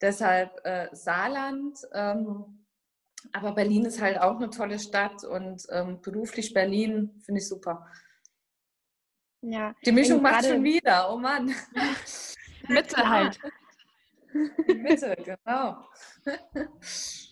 [0.01, 1.77] Deshalb äh, Saarland.
[1.93, 2.65] Ähm,
[3.33, 7.85] aber Berlin ist halt auch eine tolle Stadt und ähm, beruflich Berlin finde ich super.
[9.41, 9.75] Ja.
[9.85, 11.53] Die Mischung macht schon wieder, oh Mann.
[12.67, 13.39] Mitte halt.
[14.67, 15.77] Mitte, genau.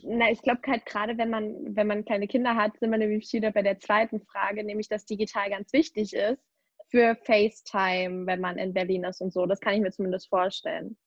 [0.04, 3.32] Na, ich glaube halt gerade, wenn man, wenn man kleine Kinder hat, sind wir nämlich
[3.34, 6.41] wieder bei der zweiten Frage, nämlich dass digital ganz wichtig ist
[6.89, 9.45] für FaceTime, wenn man in Berlin ist und so.
[9.45, 10.97] Das kann ich mir zumindest vorstellen.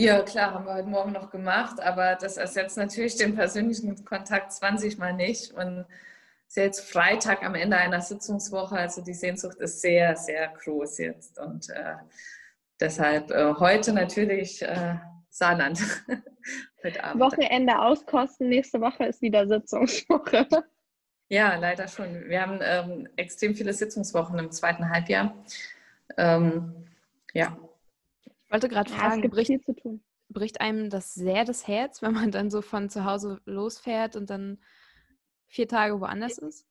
[0.00, 4.52] Ja, klar, haben wir heute Morgen noch gemacht, aber das ersetzt natürlich den persönlichen Kontakt
[4.52, 5.52] 20 Mal nicht.
[5.54, 5.86] Und
[6.46, 11.40] ist jetzt Freitag am Ende einer Sitzungswoche, also die Sehnsucht ist sehr, sehr groß jetzt.
[11.40, 11.96] Und äh,
[12.78, 14.94] deshalb äh, heute natürlich äh,
[15.30, 15.80] Saarland.
[16.84, 17.20] heute Abend.
[17.20, 20.46] Wochenende auskosten, nächste Woche ist wieder Sitzungswoche.
[21.30, 22.26] Ja, leider schon.
[22.26, 25.34] Wir haben ähm, extrem viele Sitzungswochen im zweiten Halbjahr.
[26.16, 26.86] Ähm,
[27.34, 27.54] ja.
[28.48, 29.52] Ich wollte gerade fragen, ja, bricht,
[30.30, 34.30] bricht einem das sehr das Herz, wenn man dann so von zu Hause losfährt und
[34.30, 34.58] dann
[35.48, 36.66] vier Tage woanders ist?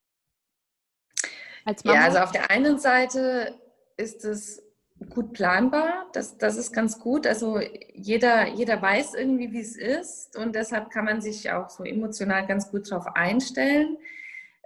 [1.65, 1.99] Als Mama?
[1.99, 3.53] Ja, also auf der einen Seite
[3.95, 4.63] ist es
[5.11, 6.07] gut planbar.
[6.13, 7.27] Das, das ist ganz gut.
[7.27, 7.59] Also
[7.93, 12.47] jeder, jeder weiß irgendwie, wie es ist und deshalb kann man sich auch so emotional
[12.47, 13.97] ganz gut darauf einstellen.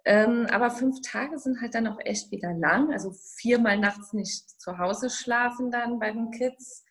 [0.05, 2.93] Ähm, aber fünf Tage sind halt dann auch echt wieder lang.
[2.93, 6.85] Also viermal nachts nicht zu Hause schlafen dann bei den Kids.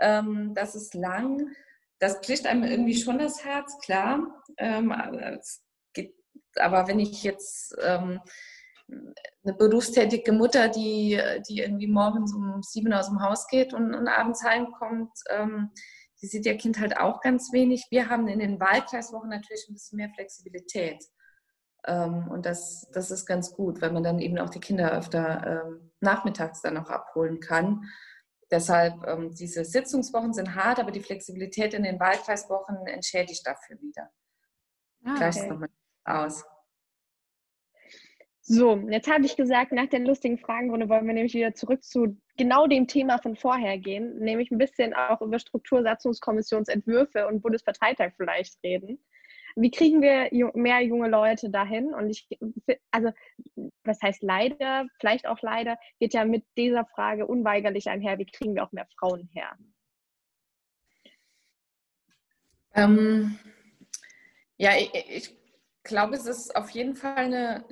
[0.00, 1.54] Ähm, das ist lang.
[1.98, 4.42] Das bricht einem irgendwie schon das Herz, klar.
[4.58, 4.92] Ähm,
[5.92, 6.14] geht,
[6.56, 8.20] aber wenn ich jetzt ähm,
[8.88, 14.08] eine berufstätige Mutter, die, die irgendwie morgens um sieben aus dem Haus geht und, und
[14.08, 15.70] abends heimkommt, ähm,
[16.20, 17.86] die sieht ihr Kind halt auch ganz wenig.
[17.90, 21.04] Wir haben in den Wahlkreiswochen natürlich ein bisschen mehr Flexibilität.
[21.84, 25.64] Ähm, und das, das ist ganz gut, weil man dann eben auch die Kinder öfter
[25.66, 27.84] ähm, nachmittags dann noch abholen kann.
[28.52, 34.10] Deshalb, ähm, diese Sitzungswochen sind hart, aber die Flexibilität in den Wahlkreiswochen entschädigt dafür wieder.
[35.04, 35.48] Ah, Gleich okay.
[35.48, 35.70] nochmal
[36.04, 36.44] aus.
[38.42, 42.20] So, jetzt habe ich gesagt, nach der lustigen Fragenrunde wollen wir nämlich wieder zurück zu
[42.36, 48.62] genau dem Thema von vorher gehen, nämlich ein bisschen auch über Struktursatzungskommissionsentwürfe und Bundesparteitag vielleicht
[48.62, 49.02] reden
[49.56, 51.94] wie kriegen wir mehr junge Leute dahin?
[51.94, 52.28] Und ich,
[52.90, 53.10] also,
[53.92, 58.54] was heißt leider, vielleicht auch leider, geht ja mit dieser Frage unweigerlich einher, wie kriegen
[58.54, 59.56] wir auch mehr Frauen her?
[62.74, 63.38] Ähm,
[64.56, 65.36] ja, ich, ich,
[65.84, 67.64] glaube, es ist auf jeden Fall eine,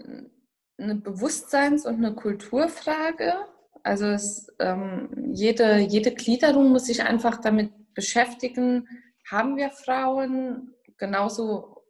[0.76, 3.34] eine Bewusstseins- und eine Kulturfrage.
[3.82, 8.88] Also es, ähm, jede, jede Gliederung muss sich einfach damit beschäftigen,
[9.30, 11.84] haben wir Frauen, genauso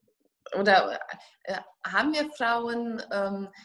[0.59, 1.01] oder
[1.45, 3.57] äh, haben wir Frauen, ähm, äh,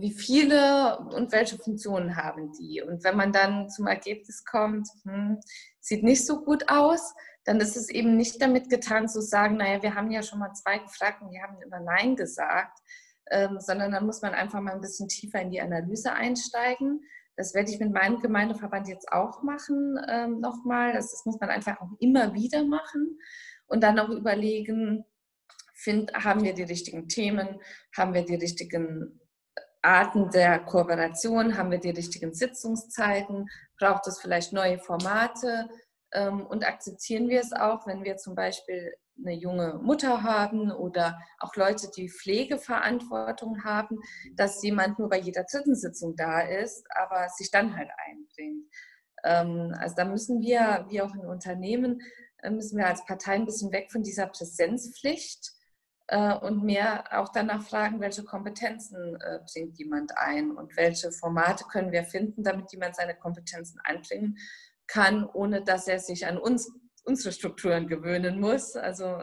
[0.00, 2.82] wie viele und welche Funktionen haben die?
[2.82, 5.40] Und wenn man dann zum Ergebnis kommt, hm,
[5.80, 7.14] sieht nicht so gut aus,
[7.44, 10.52] dann ist es eben nicht damit getan zu sagen, naja, wir haben ja schon mal
[10.52, 12.78] zwei gefragt und die haben immer Nein gesagt,
[13.30, 17.00] ähm, sondern dann muss man einfach mal ein bisschen tiefer in die Analyse einsteigen.
[17.36, 20.92] Das werde ich mit meinem Gemeindeverband jetzt auch machen, ähm, nochmal.
[20.92, 23.18] Das, das muss man einfach auch immer wieder machen
[23.66, 25.04] und dann auch überlegen,
[25.74, 27.60] find, haben wir die richtigen Themen,
[27.96, 29.18] haben wir die richtigen
[29.82, 35.68] Arten der Kooperation, haben wir die richtigen Sitzungszeiten, braucht es vielleicht neue Formate?
[36.12, 41.18] Ähm, und akzeptieren wir es auch, wenn wir zum Beispiel eine junge Mutter haben oder
[41.38, 43.98] auch Leute, die Pflegeverantwortung haben,
[44.34, 48.66] dass jemand nur bei jeder dritten Sitzung da ist, aber sich dann halt einbringt.
[49.24, 52.00] Ähm, also da müssen wir, wie auch in Unternehmen,
[52.38, 55.52] äh, müssen wir als Partei ein bisschen weg von dieser Präsenzpflicht
[56.12, 61.64] äh, und mehr auch danach fragen, welche Kompetenzen äh, bringt jemand ein und welche Formate
[61.64, 64.36] können wir finden, damit jemand seine Kompetenzen einbringen
[64.86, 66.70] kann, ohne dass er sich an uns,
[67.04, 68.76] unsere Strukturen gewöhnen muss.
[68.76, 69.22] Also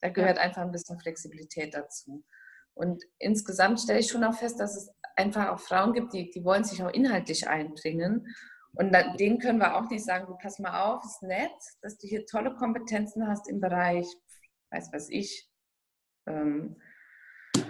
[0.00, 2.24] da gehört einfach ein bisschen Flexibilität dazu.
[2.72, 6.42] Und insgesamt stelle ich schon auch fest, dass es einfach auch Frauen gibt, die, die
[6.42, 8.34] wollen sich auch inhaltlich einbringen.
[8.72, 11.50] Und dann, denen können wir auch nicht sagen, du pass mal auf, ist nett,
[11.82, 14.06] dass du hier tolle Kompetenzen hast im Bereich,
[14.70, 15.47] weiß was ich,
[16.28, 16.76] ähm,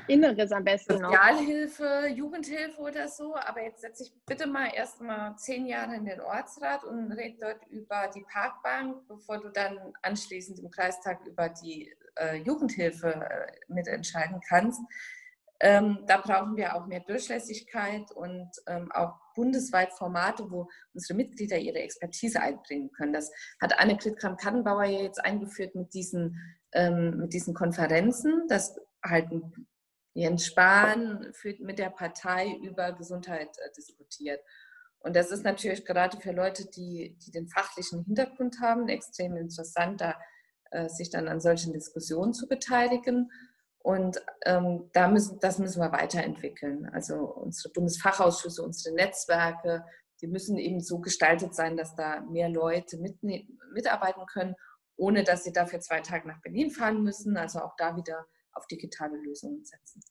[0.06, 2.16] Inneres am besten Sozialhilfe, noch.
[2.16, 3.36] Jugendhilfe oder so.
[3.36, 7.36] Aber jetzt setze ich bitte mal erst mal zehn Jahre in den Ortsrat und rede
[7.40, 13.72] dort über die Parkbank, bevor du dann anschließend im Kreistag über die äh, Jugendhilfe äh,
[13.72, 14.80] mitentscheiden kannst.
[15.60, 21.58] Ähm, da brauchen wir auch mehr Durchlässigkeit und ähm, auch bundesweit Formate, wo unsere Mitglieder
[21.58, 23.12] ihre Expertise einbringen können.
[23.12, 26.38] Das hat Annegret Kramp-Karrenbauer ja jetzt eingeführt mit diesen,
[26.72, 29.28] ähm, mit diesen Konferenzen, dass halt
[30.14, 34.40] Jens Spahn führt mit der Partei über Gesundheit äh, diskutiert.
[35.00, 40.00] Und das ist natürlich gerade für Leute, die, die den fachlichen Hintergrund haben, extrem interessant,
[40.00, 40.14] da
[40.70, 43.30] äh, sich dann an solchen Diskussionen zu beteiligen.
[43.78, 46.90] Und ähm, da müssen, das müssen wir weiterentwickeln.
[46.92, 49.84] Also unsere Bundesfachausschüsse, unsere Netzwerke,
[50.20, 53.22] die müssen eben so gestaltet sein, dass da mehr Leute mit,
[53.72, 54.56] mitarbeiten können,
[54.98, 57.36] ohne dass sie dafür zwei Tage nach Berlin fahren müssen.
[57.38, 60.02] Also auch da wieder auf digitale Lösungen setzen.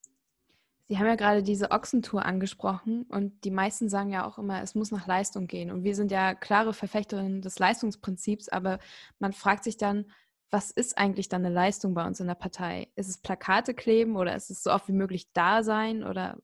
[0.90, 4.74] Sie haben ja gerade diese Ochsentour angesprochen und die meisten sagen ja auch immer, es
[4.74, 5.70] muss nach Leistung gehen.
[5.70, 8.80] Und wir sind ja klare Verfechterinnen des Leistungsprinzips, aber
[9.20, 10.10] man fragt sich dann,
[10.50, 12.88] was ist eigentlich dann eine Leistung bei uns in der Partei?
[12.96, 16.38] Ist es Plakate kleben oder ist es so oft wie möglich da sein oder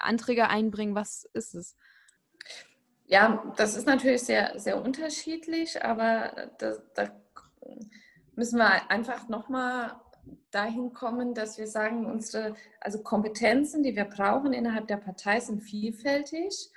[0.00, 0.96] Anträge einbringen?
[0.96, 1.76] Was ist es?
[3.06, 7.10] Ja, das ist natürlich sehr, sehr unterschiedlich, aber da, da
[8.34, 9.96] müssen wir einfach nochmal
[10.50, 15.62] dahin kommen, dass wir sagen, unsere also Kompetenzen, die wir brauchen innerhalb der Partei, sind
[15.62, 16.70] vielfältig.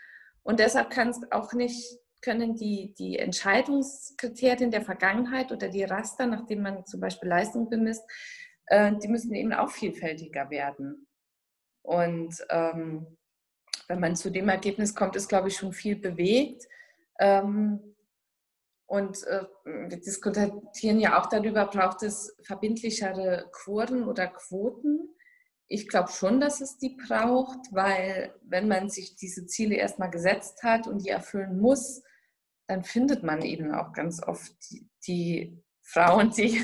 [0.44, 6.28] Und deshalb kann es auch nicht können die, die Entscheidungskriterien der Vergangenheit oder die Raster,
[6.28, 8.04] nach denen man zum Beispiel Leistung bemisst,
[8.68, 11.08] äh, die müssen eben auch vielfältiger werden.
[11.82, 13.18] Und ähm,
[13.88, 16.68] wenn man zu dem Ergebnis kommt, ist, glaube ich, schon viel bewegt.
[17.20, 17.91] Ähm,
[18.92, 25.16] und äh, wir diskutieren ja auch darüber, braucht es verbindlichere Quoren oder Quoten.
[25.70, 30.62] Ich glaube schon, dass es die braucht, weil wenn man sich diese Ziele erstmal gesetzt
[30.64, 32.04] hat und die erfüllen muss,
[32.68, 36.62] dann findet man eben auch ganz oft die, die Frauen, die,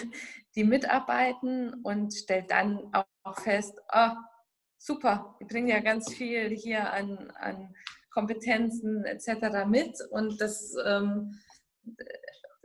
[0.53, 2.91] die mitarbeiten und stellt dann
[3.23, 4.11] auch fest, oh,
[4.77, 7.73] super, die bringen ja ganz viel hier an, an
[8.11, 9.65] Kompetenzen etc.
[9.65, 11.39] mit und das, ähm,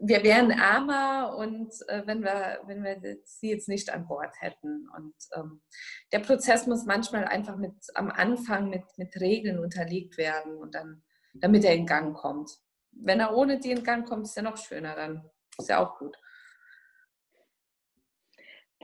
[0.05, 4.89] wir wären ärmer und äh, wenn, wir, wenn wir sie jetzt nicht an Bord hätten.
[4.97, 5.63] Und ähm,
[6.13, 11.03] der Prozess muss manchmal einfach mit am Anfang mit, mit Regeln unterlegt werden und dann,
[11.35, 12.51] damit er in Gang kommt
[12.93, 15.99] wenn er ohne die in Gang kommt, ist er noch schöner, dann ist er auch
[15.99, 16.17] gut.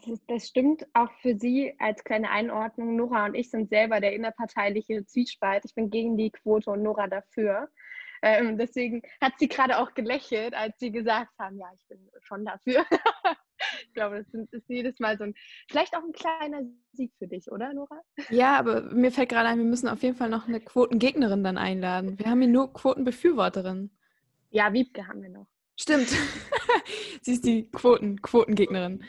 [0.06, 2.94] Das, das, stimmt auch für Sie als kleine Einordnung.
[2.94, 5.64] Nora und ich sind selber der innerparteiliche Zwiespalt.
[5.64, 7.68] Ich bin gegen die Quote und Nora dafür.
[8.22, 12.44] Ähm, deswegen hat sie gerade auch gelächelt, als sie gesagt haben, ja, ich bin schon
[12.44, 12.84] dafür.
[13.86, 15.34] ich glaube, das ist jedes Mal so ein,
[15.68, 18.00] vielleicht auch ein kleiner Sieg für dich, oder, Nora?
[18.30, 21.58] Ja, aber mir fällt gerade ein, wir müssen auf jeden Fall noch eine Quotengegnerin dann
[21.58, 22.18] einladen.
[22.18, 23.90] Wir haben hier nur Quotenbefürworterinnen.
[24.50, 25.46] Ja, Wiebke haben wir noch.
[25.76, 26.08] Stimmt.
[27.22, 29.04] Sie ist die Quoten, Quotengegnerin.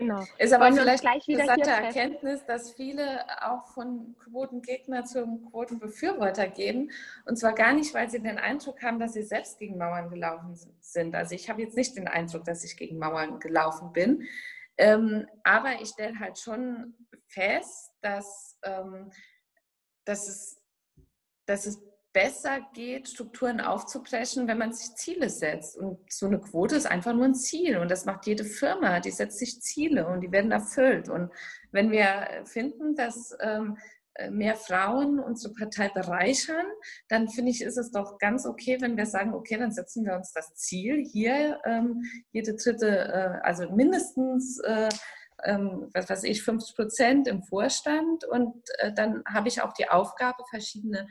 [0.00, 0.24] Genau.
[0.38, 6.90] Ist aber vielleicht gleich wieder interessante Erkenntnis, dass viele auch von Quotengegner zum Quotenbefürworter gehen.
[7.26, 10.58] Und zwar gar nicht, weil sie den Eindruck haben, dass sie selbst gegen Mauern gelaufen
[10.80, 11.14] sind.
[11.14, 14.26] Also ich habe jetzt nicht den Eindruck, dass ich gegen Mauern gelaufen bin.
[14.78, 16.94] Ähm, aber ich stelle halt schon
[17.26, 19.12] fest, dass, ähm,
[20.06, 20.62] dass, es,
[21.44, 21.78] dass es
[22.12, 25.76] besser geht, Strukturen aufzubrechen, wenn man sich Ziele setzt.
[25.76, 27.78] Und so eine Quote ist einfach nur ein Ziel.
[27.78, 29.00] Und das macht jede Firma.
[29.00, 31.08] Die setzt sich Ziele und die werden erfüllt.
[31.08, 31.30] Und
[31.70, 33.76] wenn wir finden, dass ähm,
[34.30, 36.66] mehr Frauen unsere Partei bereichern,
[37.08, 40.14] dann finde ich, ist es doch ganz okay, wenn wir sagen, okay, dann setzen wir
[40.14, 44.88] uns das Ziel, hier ähm, jede dritte, äh, also mindestens äh,
[45.44, 49.88] ähm, was weiß ich, 50 Prozent im Vorstand und äh, dann habe ich auch die
[49.88, 51.08] Aufgabe, verschiedene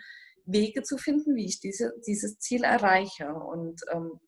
[0.51, 3.33] Wege zu finden, wie ich diese, dieses Ziel erreiche.
[3.33, 4.19] Und ähm,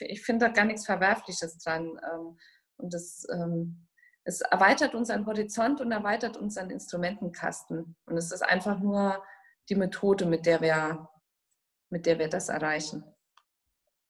[0.00, 1.98] ich finde da gar nichts Verwerfliches dran.
[2.12, 2.38] Ähm,
[2.76, 3.86] und das, ähm,
[4.24, 7.96] es erweitert unseren Horizont und erweitert unseren Instrumentenkasten.
[8.06, 9.22] Und es ist einfach nur
[9.68, 11.08] die Methode, mit der wir,
[11.90, 13.04] mit der wir das erreichen.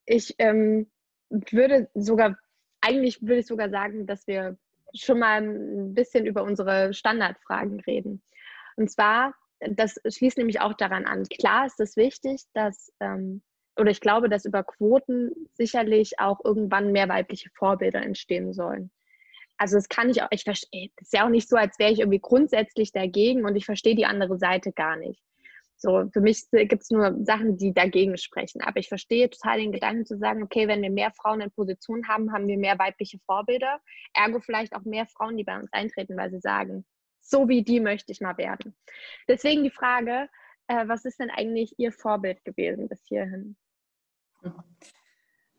[0.04, 0.90] Ich ähm,
[1.30, 2.36] würde sogar,
[2.80, 4.58] eigentlich würde ich sogar sagen, dass wir
[4.94, 8.22] schon mal ein bisschen über unsere Standardfragen reden.
[8.76, 9.34] Und zwar,
[9.70, 11.24] das schließt nämlich auch daran an.
[11.24, 13.42] Klar ist es wichtig, dass, ähm,
[13.78, 18.90] oder ich glaube, dass über Quoten sicherlich auch irgendwann mehr weibliche Vorbilder entstehen sollen.
[19.56, 21.92] Also das kann ich auch, ich verstehe, das ist ja auch nicht so, als wäre
[21.92, 25.22] ich irgendwie grundsätzlich dagegen und ich verstehe die andere Seite gar nicht.
[25.76, 28.60] So, für mich gibt es nur Sachen, die dagegen sprechen.
[28.62, 32.06] Aber ich verstehe total den Gedanken zu sagen, okay, wenn wir mehr Frauen in Position
[32.06, 33.80] haben, haben wir mehr weibliche Vorbilder.
[34.14, 36.84] Ergo vielleicht auch mehr Frauen, die bei uns eintreten, weil sie sagen,
[37.22, 38.74] so wie die möchte ich mal werden.
[39.28, 40.28] Deswegen die Frage,
[40.66, 43.56] äh, was ist denn eigentlich Ihr Vorbild gewesen bis hierhin?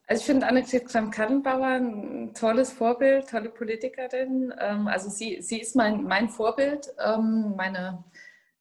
[0.08, 4.54] Also ich finde Annegret Kramp-Karrenbauer ein tolles Vorbild, tolle Politikerin.
[4.60, 8.04] Ähm, also sie, sie ist mein, mein Vorbild, ähm, meine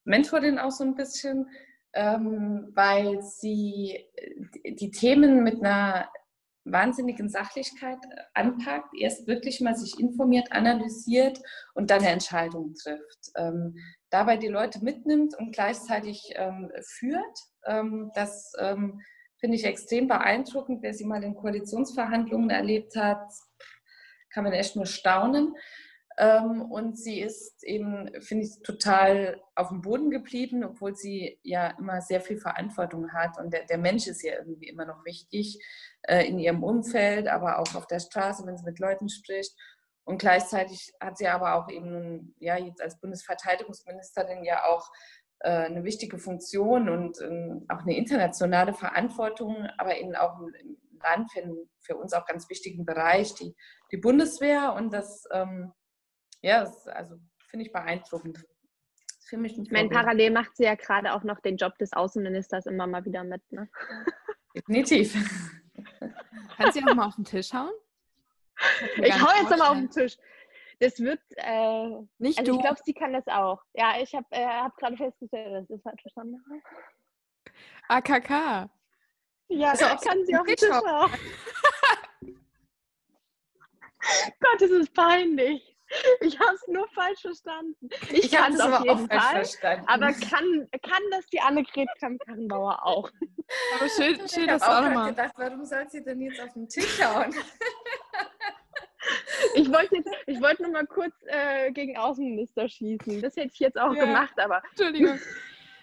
[0.05, 1.49] Mentorin auch so ein bisschen,
[1.93, 4.05] ähm, weil sie
[4.65, 6.09] die Themen mit einer
[6.65, 7.99] wahnsinnigen Sachlichkeit
[8.33, 11.39] anpackt, erst wirklich mal sich informiert, analysiert
[11.73, 13.31] und dann eine Entscheidung trifft.
[13.35, 13.75] Ähm,
[14.09, 17.39] dabei die Leute mitnimmt und gleichzeitig ähm, führt.
[17.65, 19.01] Ähm, das ähm,
[19.39, 20.81] finde ich extrem beeindruckend.
[20.81, 23.27] Wer sie mal in Koalitionsverhandlungen erlebt hat,
[24.29, 25.55] kann man echt nur staunen.
[26.17, 31.71] Ähm, und sie ist eben, finde ich, total auf dem Boden geblieben, obwohl sie ja
[31.79, 33.39] immer sehr viel Verantwortung hat.
[33.39, 35.63] Und der, der Mensch ist ja irgendwie immer noch wichtig
[36.03, 39.55] äh, in ihrem Umfeld, aber auch auf der Straße, wenn sie mit Leuten spricht.
[40.05, 44.91] Und gleichzeitig hat sie aber auch eben, ja, jetzt als Bundesverteidigungsministerin ja auch
[45.39, 51.31] äh, eine wichtige Funktion und ähm, auch eine internationale Verantwortung, aber eben auch ein Land
[51.31, 51.43] für,
[51.79, 53.55] für uns auch ganz wichtigen Bereich, die,
[53.91, 54.73] die Bundeswehr.
[54.73, 55.71] Und das, ähm,
[56.43, 57.17] ja, das, also
[57.47, 58.45] finde ich beeindruckend.
[59.27, 62.65] Für mich ich meine, parallel macht sie ja gerade auch noch den Job des Außenministers
[62.65, 63.41] immer mal wieder mit.
[63.51, 63.69] Ne?
[64.55, 65.15] Definitiv.
[66.57, 67.71] Kannst du auch mal auf den Tisch hauen?
[68.97, 70.17] Ich hau jetzt nochmal auf den Tisch.
[70.79, 71.21] Das wird.
[71.37, 72.57] Äh, nicht also du.
[72.57, 73.61] Ich glaube, sie kann das auch.
[73.73, 76.43] Ja, ich habe äh, hab gerade festgestellt, dass das halt verstanden
[77.87, 78.69] AKK.
[79.47, 81.11] Ja, also, kann sie auf den Tisch hauen.
[84.39, 85.72] Gott, das ist peinlich.
[86.21, 87.89] Ich habe es nur falsch verstanden.
[88.09, 89.85] Ich, ich kann es auf jeden Fall, verstanden.
[89.87, 93.09] aber kann, kann das die Annegret Kramp-Karrenbauer auch?
[93.75, 95.09] Aber schön, schön dass auch nochmal...
[95.09, 97.33] gedacht, warum soll sie denn jetzt auf den Tisch hauen?
[99.55, 103.21] ich wollte jetzt, ich wollte nur mal kurz äh, gegen Außenminister schießen.
[103.21, 104.05] Das hätte ich jetzt auch ja.
[104.05, 104.61] gemacht, aber.
[104.71, 105.19] Entschuldigung.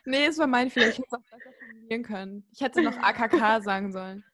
[0.05, 0.89] Nee, es war mein Fehler.
[0.89, 2.45] Ich hätte es auch besser formulieren können.
[2.53, 4.25] Ich hätte noch AKK sagen sollen.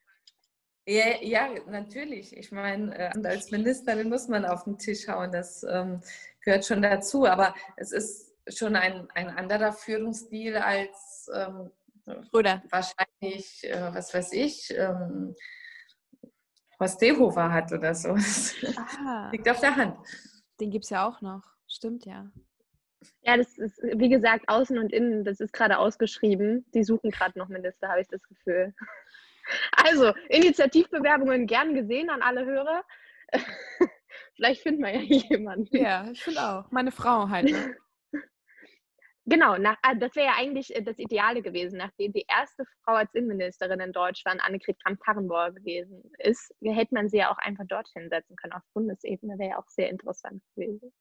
[0.86, 2.36] Ja, ja, natürlich.
[2.36, 5.32] Ich meine, äh, als Ministerin muss man auf den Tisch hauen.
[5.32, 6.00] Das ähm,
[6.40, 7.26] gehört schon dazu.
[7.26, 11.70] Aber es ist schon ein, ein anderer Führungsstil als ähm,
[12.32, 12.62] Oder?
[12.70, 15.34] wahrscheinlich, äh, was weiß ich, ähm,
[16.78, 18.16] Horst Seehofer hat oder so.
[18.76, 19.30] Ah.
[19.32, 19.96] liegt auf der Hand.
[20.60, 21.42] Den gibt es ja auch noch.
[21.66, 22.30] Stimmt ja.
[23.22, 26.64] Ja, das ist, wie gesagt, Außen und Innen, das ist gerade ausgeschrieben.
[26.74, 28.74] Die suchen gerade noch Minister, habe ich das Gefühl.
[29.72, 32.84] Also, Initiativbewerbungen gern gesehen an alle Hörer.
[34.34, 35.76] Vielleicht finden wir ja jemanden.
[35.76, 36.70] Ja, ich finde auch.
[36.70, 37.50] Meine Frau halt.
[37.50, 37.76] Ne?
[39.28, 42.92] Genau, nach, ah, das wäre ja eigentlich äh, das Ideale gewesen, nachdem die erste Frau
[42.94, 48.08] als Innenministerin in Deutschland Annegret Kramp-Karrenbauer gewesen ist, hätte man sie ja auch einfach dorthin
[48.08, 50.92] setzen können auf Bundesebene, wäre ja auch sehr interessant gewesen.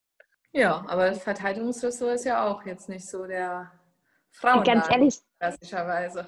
[0.53, 3.71] Ja, aber das Verteidigungsressort ist ja auch jetzt nicht so der
[4.31, 4.63] Frauen.
[4.63, 5.19] Ganz ehrlich.
[5.37, 6.27] Klassischerweise.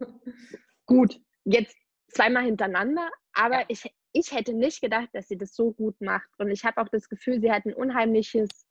[0.86, 1.76] Gut, jetzt
[2.08, 3.64] zweimal hintereinander, aber ja.
[3.68, 6.28] ich, ich hätte nicht gedacht, dass sie das so gut macht.
[6.38, 8.66] Und ich habe auch das Gefühl, sie hat ein unheimliches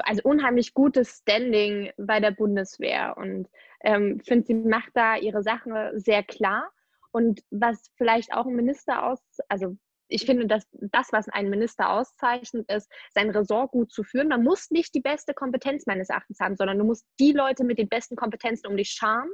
[0.00, 3.48] also unheimlich gutes Standing bei der Bundeswehr und
[3.82, 6.70] ähm, finde, sie macht da ihre Sachen sehr klar.
[7.10, 9.76] Und was vielleicht auch ein Minister aus, also
[10.08, 14.28] ich finde, dass das, was einen Minister auszeichnet, ist, sein Ressort gut zu führen.
[14.28, 17.78] Man muss nicht die beste Kompetenz meines Erachtens haben, sondern du musst die Leute mit
[17.78, 19.30] den besten Kompetenzen um dich scharen,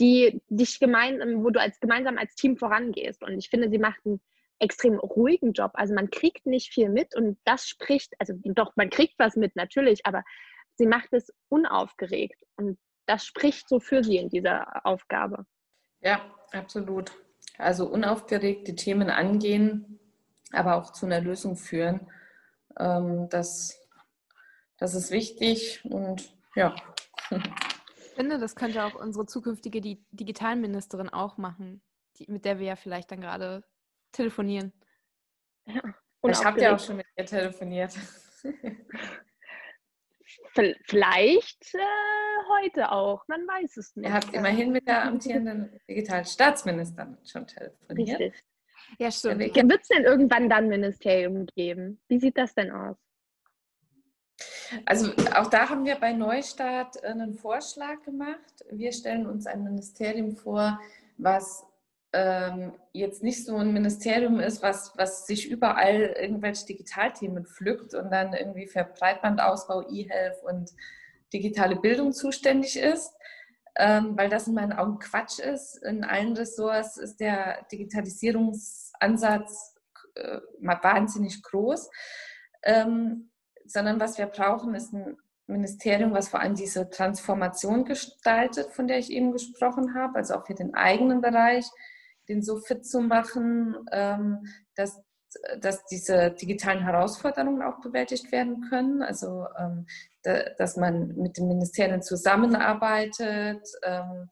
[0.00, 3.22] die dich gemeinsam, wo du als gemeinsam als Team vorangehst.
[3.22, 4.20] Und ich finde, sie macht einen
[4.58, 5.72] extrem ruhigen Job.
[5.74, 9.56] Also man kriegt nicht viel mit und das spricht, also doch, man kriegt was mit
[9.56, 10.24] natürlich, aber
[10.76, 15.44] sie macht es unaufgeregt und das spricht so für sie in dieser Aufgabe.
[16.00, 16.20] Ja,
[16.52, 17.12] absolut.
[17.58, 20.00] Also unaufgeregt die Themen angehen,
[20.52, 22.08] aber auch zu einer Lösung führen.
[22.78, 23.78] Ähm, das,
[24.78, 26.74] das ist wichtig und ja.
[28.14, 29.80] Ich finde, das könnte auch unsere zukünftige
[30.12, 31.82] Digitalministerin auch machen,
[32.16, 33.64] die, mit der wir ja vielleicht dann gerade
[34.12, 34.72] telefonieren.
[35.66, 35.82] Ja.
[36.22, 37.92] ich habe ja auch schon mit ihr telefoniert.
[40.84, 41.78] Vielleicht äh,
[42.48, 44.06] heute auch, man weiß es nicht.
[44.08, 48.20] Ihr habt immerhin mit der amtierenden digitalen Staatsministerin schon telefoniert.
[48.20, 48.44] Richtig.
[48.98, 49.40] Ja, stimmt.
[49.40, 52.00] Wird es denn irgendwann dann ein Ministerium geben?
[52.06, 52.96] Wie sieht das denn aus?
[54.86, 58.64] Also auch da haben wir bei Neustart einen Vorschlag gemacht.
[58.70, 60.78] Wir stellen uns ein Ministerium vor,
[61.16, 61.64] was
[62.12, 68.10] ähm, jetzt nicht so ein Ministerium ist, was, was sich überall irgendwelche Digitalthemen pflückt und
[68.10, 70.70] dann irgendwie für Breitbandausbau, E-Health und
[71.32, 73.12] digitale Bildung zuständig ist,
[73.76, 75.82] ähm, weil das in meinen Augen Quatsch ist.
[75.82, 79.74] In allen Ressorts ist der Digitalisierungsansatz
[80.14, 81.90] äh, wahnsinnig groß,
[82.62, 83.32] ähm,
[83.64, 88.98] sondern was wir brauchen, ist ein Ministerium, was vor allem diese Transformation gestaltet, von der
[88.98, 91.66] ich eben gesprochen habe, also auch für den eigenen Bereich,
[92.28, 95.02] den so fit zu machen, ähm, dass,
[95.60, 99.02] dass diese digitalen Herausforderungen auch bewältigt werden können.
[99.02, 99.86] Also, ähm,
[100.22, 104.30] dass man mit den Ministerien zusammenarbeitet, ähm,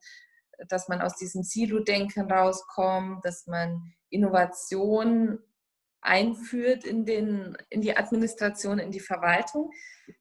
[0.67, 5.39] dass man aus diesem Silo-Denken rauskommt, dass man Innovation
[6.03, 9.71] einführt in, den, in die Administration, in die Verwaltung.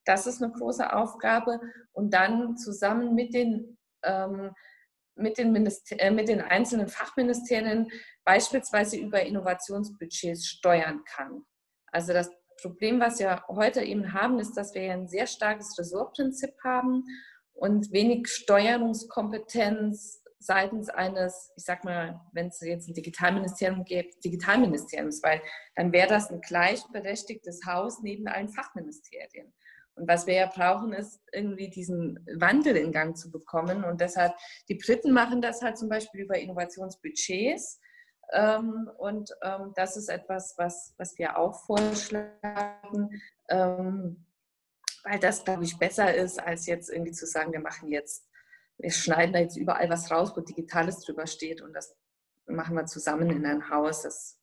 [0.05, 1.61] Das ist eine große Aufgabe.
[1.93, 4.53] Und dann zusammen mit den ähm,
[5.14, 7.91] mit den, Minister äh, mit den einzelnen Fachministerien
[8.24, 11.45] beispielsweise über Innovationsbudgets steuern kann.
[11.87, 12.30] Also das
[12.61, 17.05] Problem, was wir heute eben haben, ist, dass wir ein sehr starkes Ressortprinzip haben
[17.53, 25.22] und wenig Steuerungskompetenz seitens eines, ich sag mal, wenn es jetzt ein Digitalministerium gibt, Digitalministeriums,
[25.22, 25.40] weil
[25.76, 29.53] dann wäre das ein gleichberechtigtes Haus neben allen Fachministerien.
[29.95, 33.84] Und was wir ja brauchen, ist irgendwie diesen Wandel in Gang zu bekommen.
[33.84, 34.34] Und deshalb,
[34.68, 37.78] die Briten machen das halt zum Beispiel über Innovationsbudgets.
[38.32, 43.20] Ähm, und ähm, das ist etwas, was, was wir auch vorschlagen,
[43.51, 44.24] ähm,
[45.05, 48.26] weil das, glaube ich, besser ist, als jetzt irgendwie zu sagen, wir machen jetzt,
[48.83, 51.97] wir schneiden da jetzt überall was raus, wo Digitales drüber steht und das
[52.47, 54.03] machen wir zusammen in ein Haus.
[54.03, 54.39] Das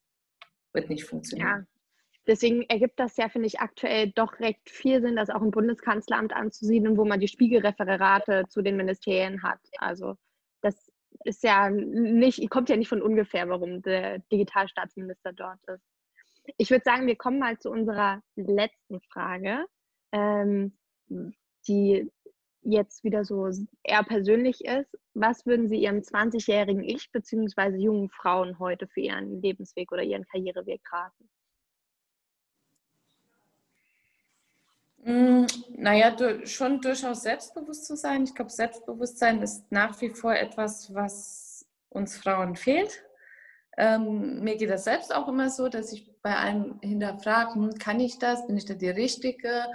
[0.74, 1.48] wird nicht funktionieren.
[1.48, 1.80] Ja,
[2.30, 6.32] Deswegen ergibt das ja, finde ich, aktuell doch recht viel Sinn, das auch im Bundeskanzleramt
[6.32, 9.60] anzusiedeln, wo man die Spiegelreferate zu den Ministerien hat.
[9.80, 10.16] Also
[10.62, 10.92] das
[11.24, 15.84] ist ja nicht, kommt ja nicht von ungefähr, warum der Digitalstaatsminister dort ist.
[16.58, 19.66] Ich würde sagen, wir kommen mal zu unserer letzten Frage,
[20.12, 20.78] ähm,
[21.68, 22.12] die
[22.62, 23.50] jetzt wieder so
[23.84, 24.98] eher persönlich ist.
[25.14, 27.78] Was würden Sie Ihrem 20-jährigen Ich bzw.
[27.78, 31.30] jungen Frauen heute für ihren Lebensweg oder ihren Karriereweg raten?
[35.04, 35.46] Mm,
[35.78, 38.24] naja, schon durchaus selbstbewusst zu sein.
[38.24, 43.04] Ich glaube, Selbstbewusstsein ist nach wie vor etwas, was uns Frauen fehlt.
[43.78, 48.00] Ähm, mir geht das selbst auch immer so, dass ich bei einem hinterfrage, hm, kann
[48.02, 49.66] ich das, bin ich da die Richtige?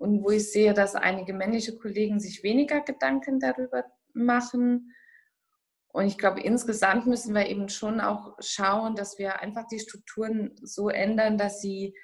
[0.00, 3.84] Und wo ich sehe, dass einige männliche Kollegen sich weniger Gedanken darüber
[4.14, 4.94] machen.
[5.88, 10.52] Und ich glaube, insgesamt müssen wir eben schon auch schauen, dass wir einfach die Strukturen
[10.62, 11.94] so ändern, dass sie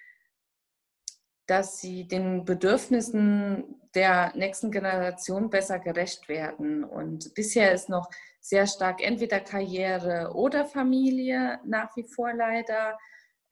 [1.46, 6.84] dass sie den Bedürfnissen der nächsten Generation besser gerecht werden.
[6.84, 12.98] Und bisher ist noch sehr stark entweder Karriere oder Familie nach wie vor leider.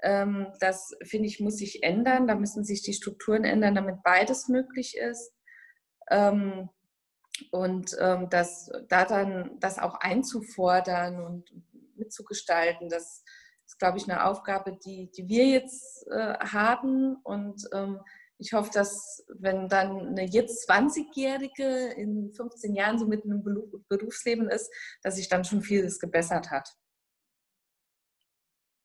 [0.05, 2.27] Ähm, das finde ich, muss sich ändern.
[2.27, 5.33] Da müssen sich die Strukturen ändern, damit beides möglich ist.
[6.11, 6.69] Ähm,
[7.51, 11.51] und ähm, das, da dann das auch einzufordern und
[11.97, 13.25] mitzugestalten, das
[13.67, 17.17] ist, glaube ich, eine Aufgabe, die, die wir jetzt äh, haben.
[17.25, 17.65] Und
[18.39, 24.51] ich hoffe, dass wenn dann eine jetzt 20-Jährige in 15 Jahren so mitten im Berufsleben
[24.51, 24.71] ist,
[25.03, 26.69] dass sich dann schon vieles gebessert hat.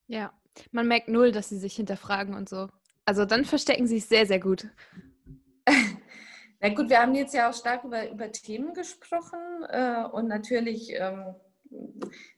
[0.08, 0.39] Ja,
[0.72, 2.70] man merkt null, dass sie sich hinterfragen und so.
[3.06, 4.68] Also dann verstecken sie es sehr, sehr gut.
[6.62, 9.40] Na gut, wir haben jetzt ja auch stark über, über Themen gesprochen
[9.70, 11.36] äh, und natürlich, ähm,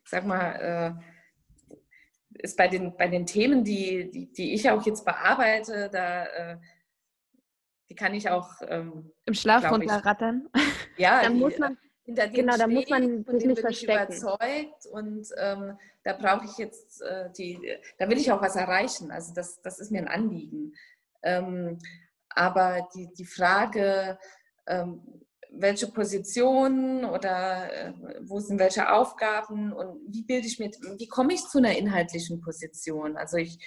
[0.05, 5.05] sag mal, äh, ist bei den, bei den Themen, die, die, die ich auch jetzt
[5.05, 6.57] bearbeite, da äh,
[7.89, 10.47] die kann ich auch ähm, im Schlaf runterrattern.
[10.97, 14.13] Ja, da muss man hinter genau, da muss man sich nicht verstecken.
[14.13, 17.59] überzeugt und ähm, da brauche ich jetzt äh, die,
[17.99, 19.11] da will ich auch was erreichen.
[19.11, 20.73] Also das, das ist mir ein Anliegen.
[21.23, 21.79] Ähm,
[22.29, 24.17] aber die, die Frage,
[24.67, 25.21] ähm,
[25.51, 31.33] welche Positionen oder äh, wo sind welche Aufgaben und wie bilde ich mir, wie komme
[31.33, 33.17] ich zu einer inhaltlichen Position?
[33.17, 33.59] Also ich,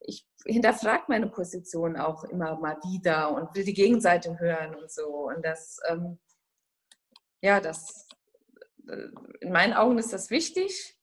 [0.00, 5.28] ich hinterfrage meine Position auch immer mal wieder und will die Gegenseite hören und so.
[5.28, 6.18] Und das, ähm,
[7.40, 8.08] ja, das,
[8.88, 9.08] äh,
[9.40, 10.96] in meinen Augen ist das wichtig.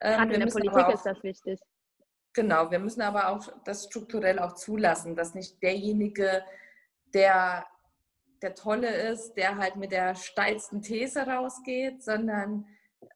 [0.00, 1.60] Ähm, Gerade in der Politik auch, ist das wichtig.
[2.32, 6.44] Genau, wir müssen aber auch das strukturell auch zulassen, dass nicht derjenige,
[7.12, 7.66] der
[8.42, 12.66] der Tolle ist, der halt mit der steilsten These rausgeht, sondern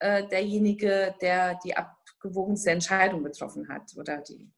[0.00, 4.50] äh, derjenige, der die abgewogenste Entscheidung getroffen hat oder die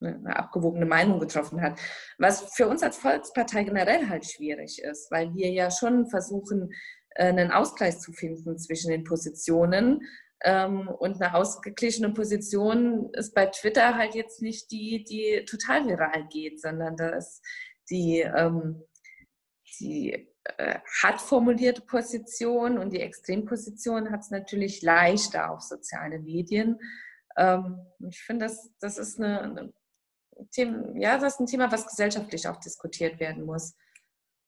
[0.00, 1.78] ne, eine abgewogene Meinung getroffen hat.
[2.18, 6.72] Was für uns als Volkspartei generell halt schwierig ist, weil wir ja schon versuchen,
[7.14, 10.02] einen Ausgleich zu finden zwischen den Positionen.
[10.42, 16.26] Ähm, und eine ausgeglichene Position ist bei Twitter halt jetzt nicht die, die total viral
[16.28, 17.42] geht, sondern da ist
[17.90, 18.82] die ähm,
[19.80, 26.78] die äh, hat formulierte Position und die Extremposition hat es natürlich leichter auf soziale Medien.
[27.36, 29.72] Ähm, ich finde, das, das ist eine, eine
[30.50, 33.74] Thema, ja, das ist ein Thema, was gesellschaftlich auch diskutiert werden muss.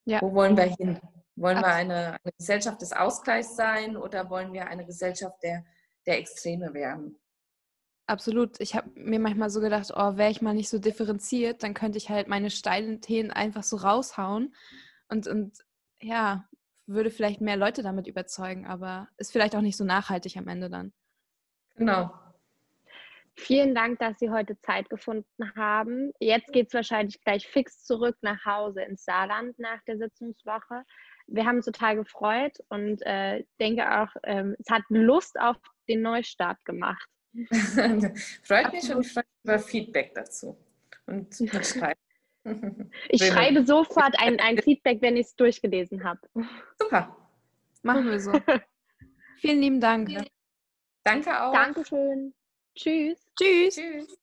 [0.04, 0.20] Ja.
[0.20, 1.00] Wo wollen wir hin?
[1.36, 5.64] Wollen wir eine, eine, Gesellschaft des Ausgleichs sein oder wollen wir eine Gesellschaft der,
[6.06, 7.20] der Extreme werden?
[8.06, 8.60] Absolut.
[8.60, 11.98] Ich habe mir manchmal so gedacht, oh, wäre ich mal nicht so differenziert, dann könnte
[11.98, 14.54] ich halt meine steilen Themen einfach so raushauen
[15.08, 15.58] und, und
[16.00, 16.48] ja,
[16.86, 20.70] würde vielleicht mehr Leute damit überzeugen, aber ist vielleicht auch nicht so nachhaltig am Ende
[20.70, 20.92] dann.
[21.74, 22.12] Genau.
[23.38, 26.10] Vielen Dank, dass Sie heute Zeit gefunden haben.
[26.20, 30.84] Jetzt geht es wahrscheinlich gleich fix zurück nach Hause ins Saarland nach der Sitzungswoche.
[31.28, 35.56] Wir haben uns total gefreut und äh, denke auch, ähm, es hat Lust auf
[35.88, 37.08] den Neustart gemacht.
[38.42, 40.56] Freut mich und ich freue mich über Feedback dazu
[41.06, 42.00] und schreiben.
[43.08, 46.20] Ich schreibe sofort ein, ein Feedback, wenn ich es durchgelesen habe.
[46.80, 47.16] Super.
[47.82, 48.32] Machen wir so.
[49.38, 50.10] Vielen lieben Dank.
[51.02, 51.52] Danke auch.
[51.52, 52.34] Dankeschön.
[52.76, 53.18] Tschüss.
[53.36, 53.74] Tschüss.
[53.74, 54.16] Tschüss.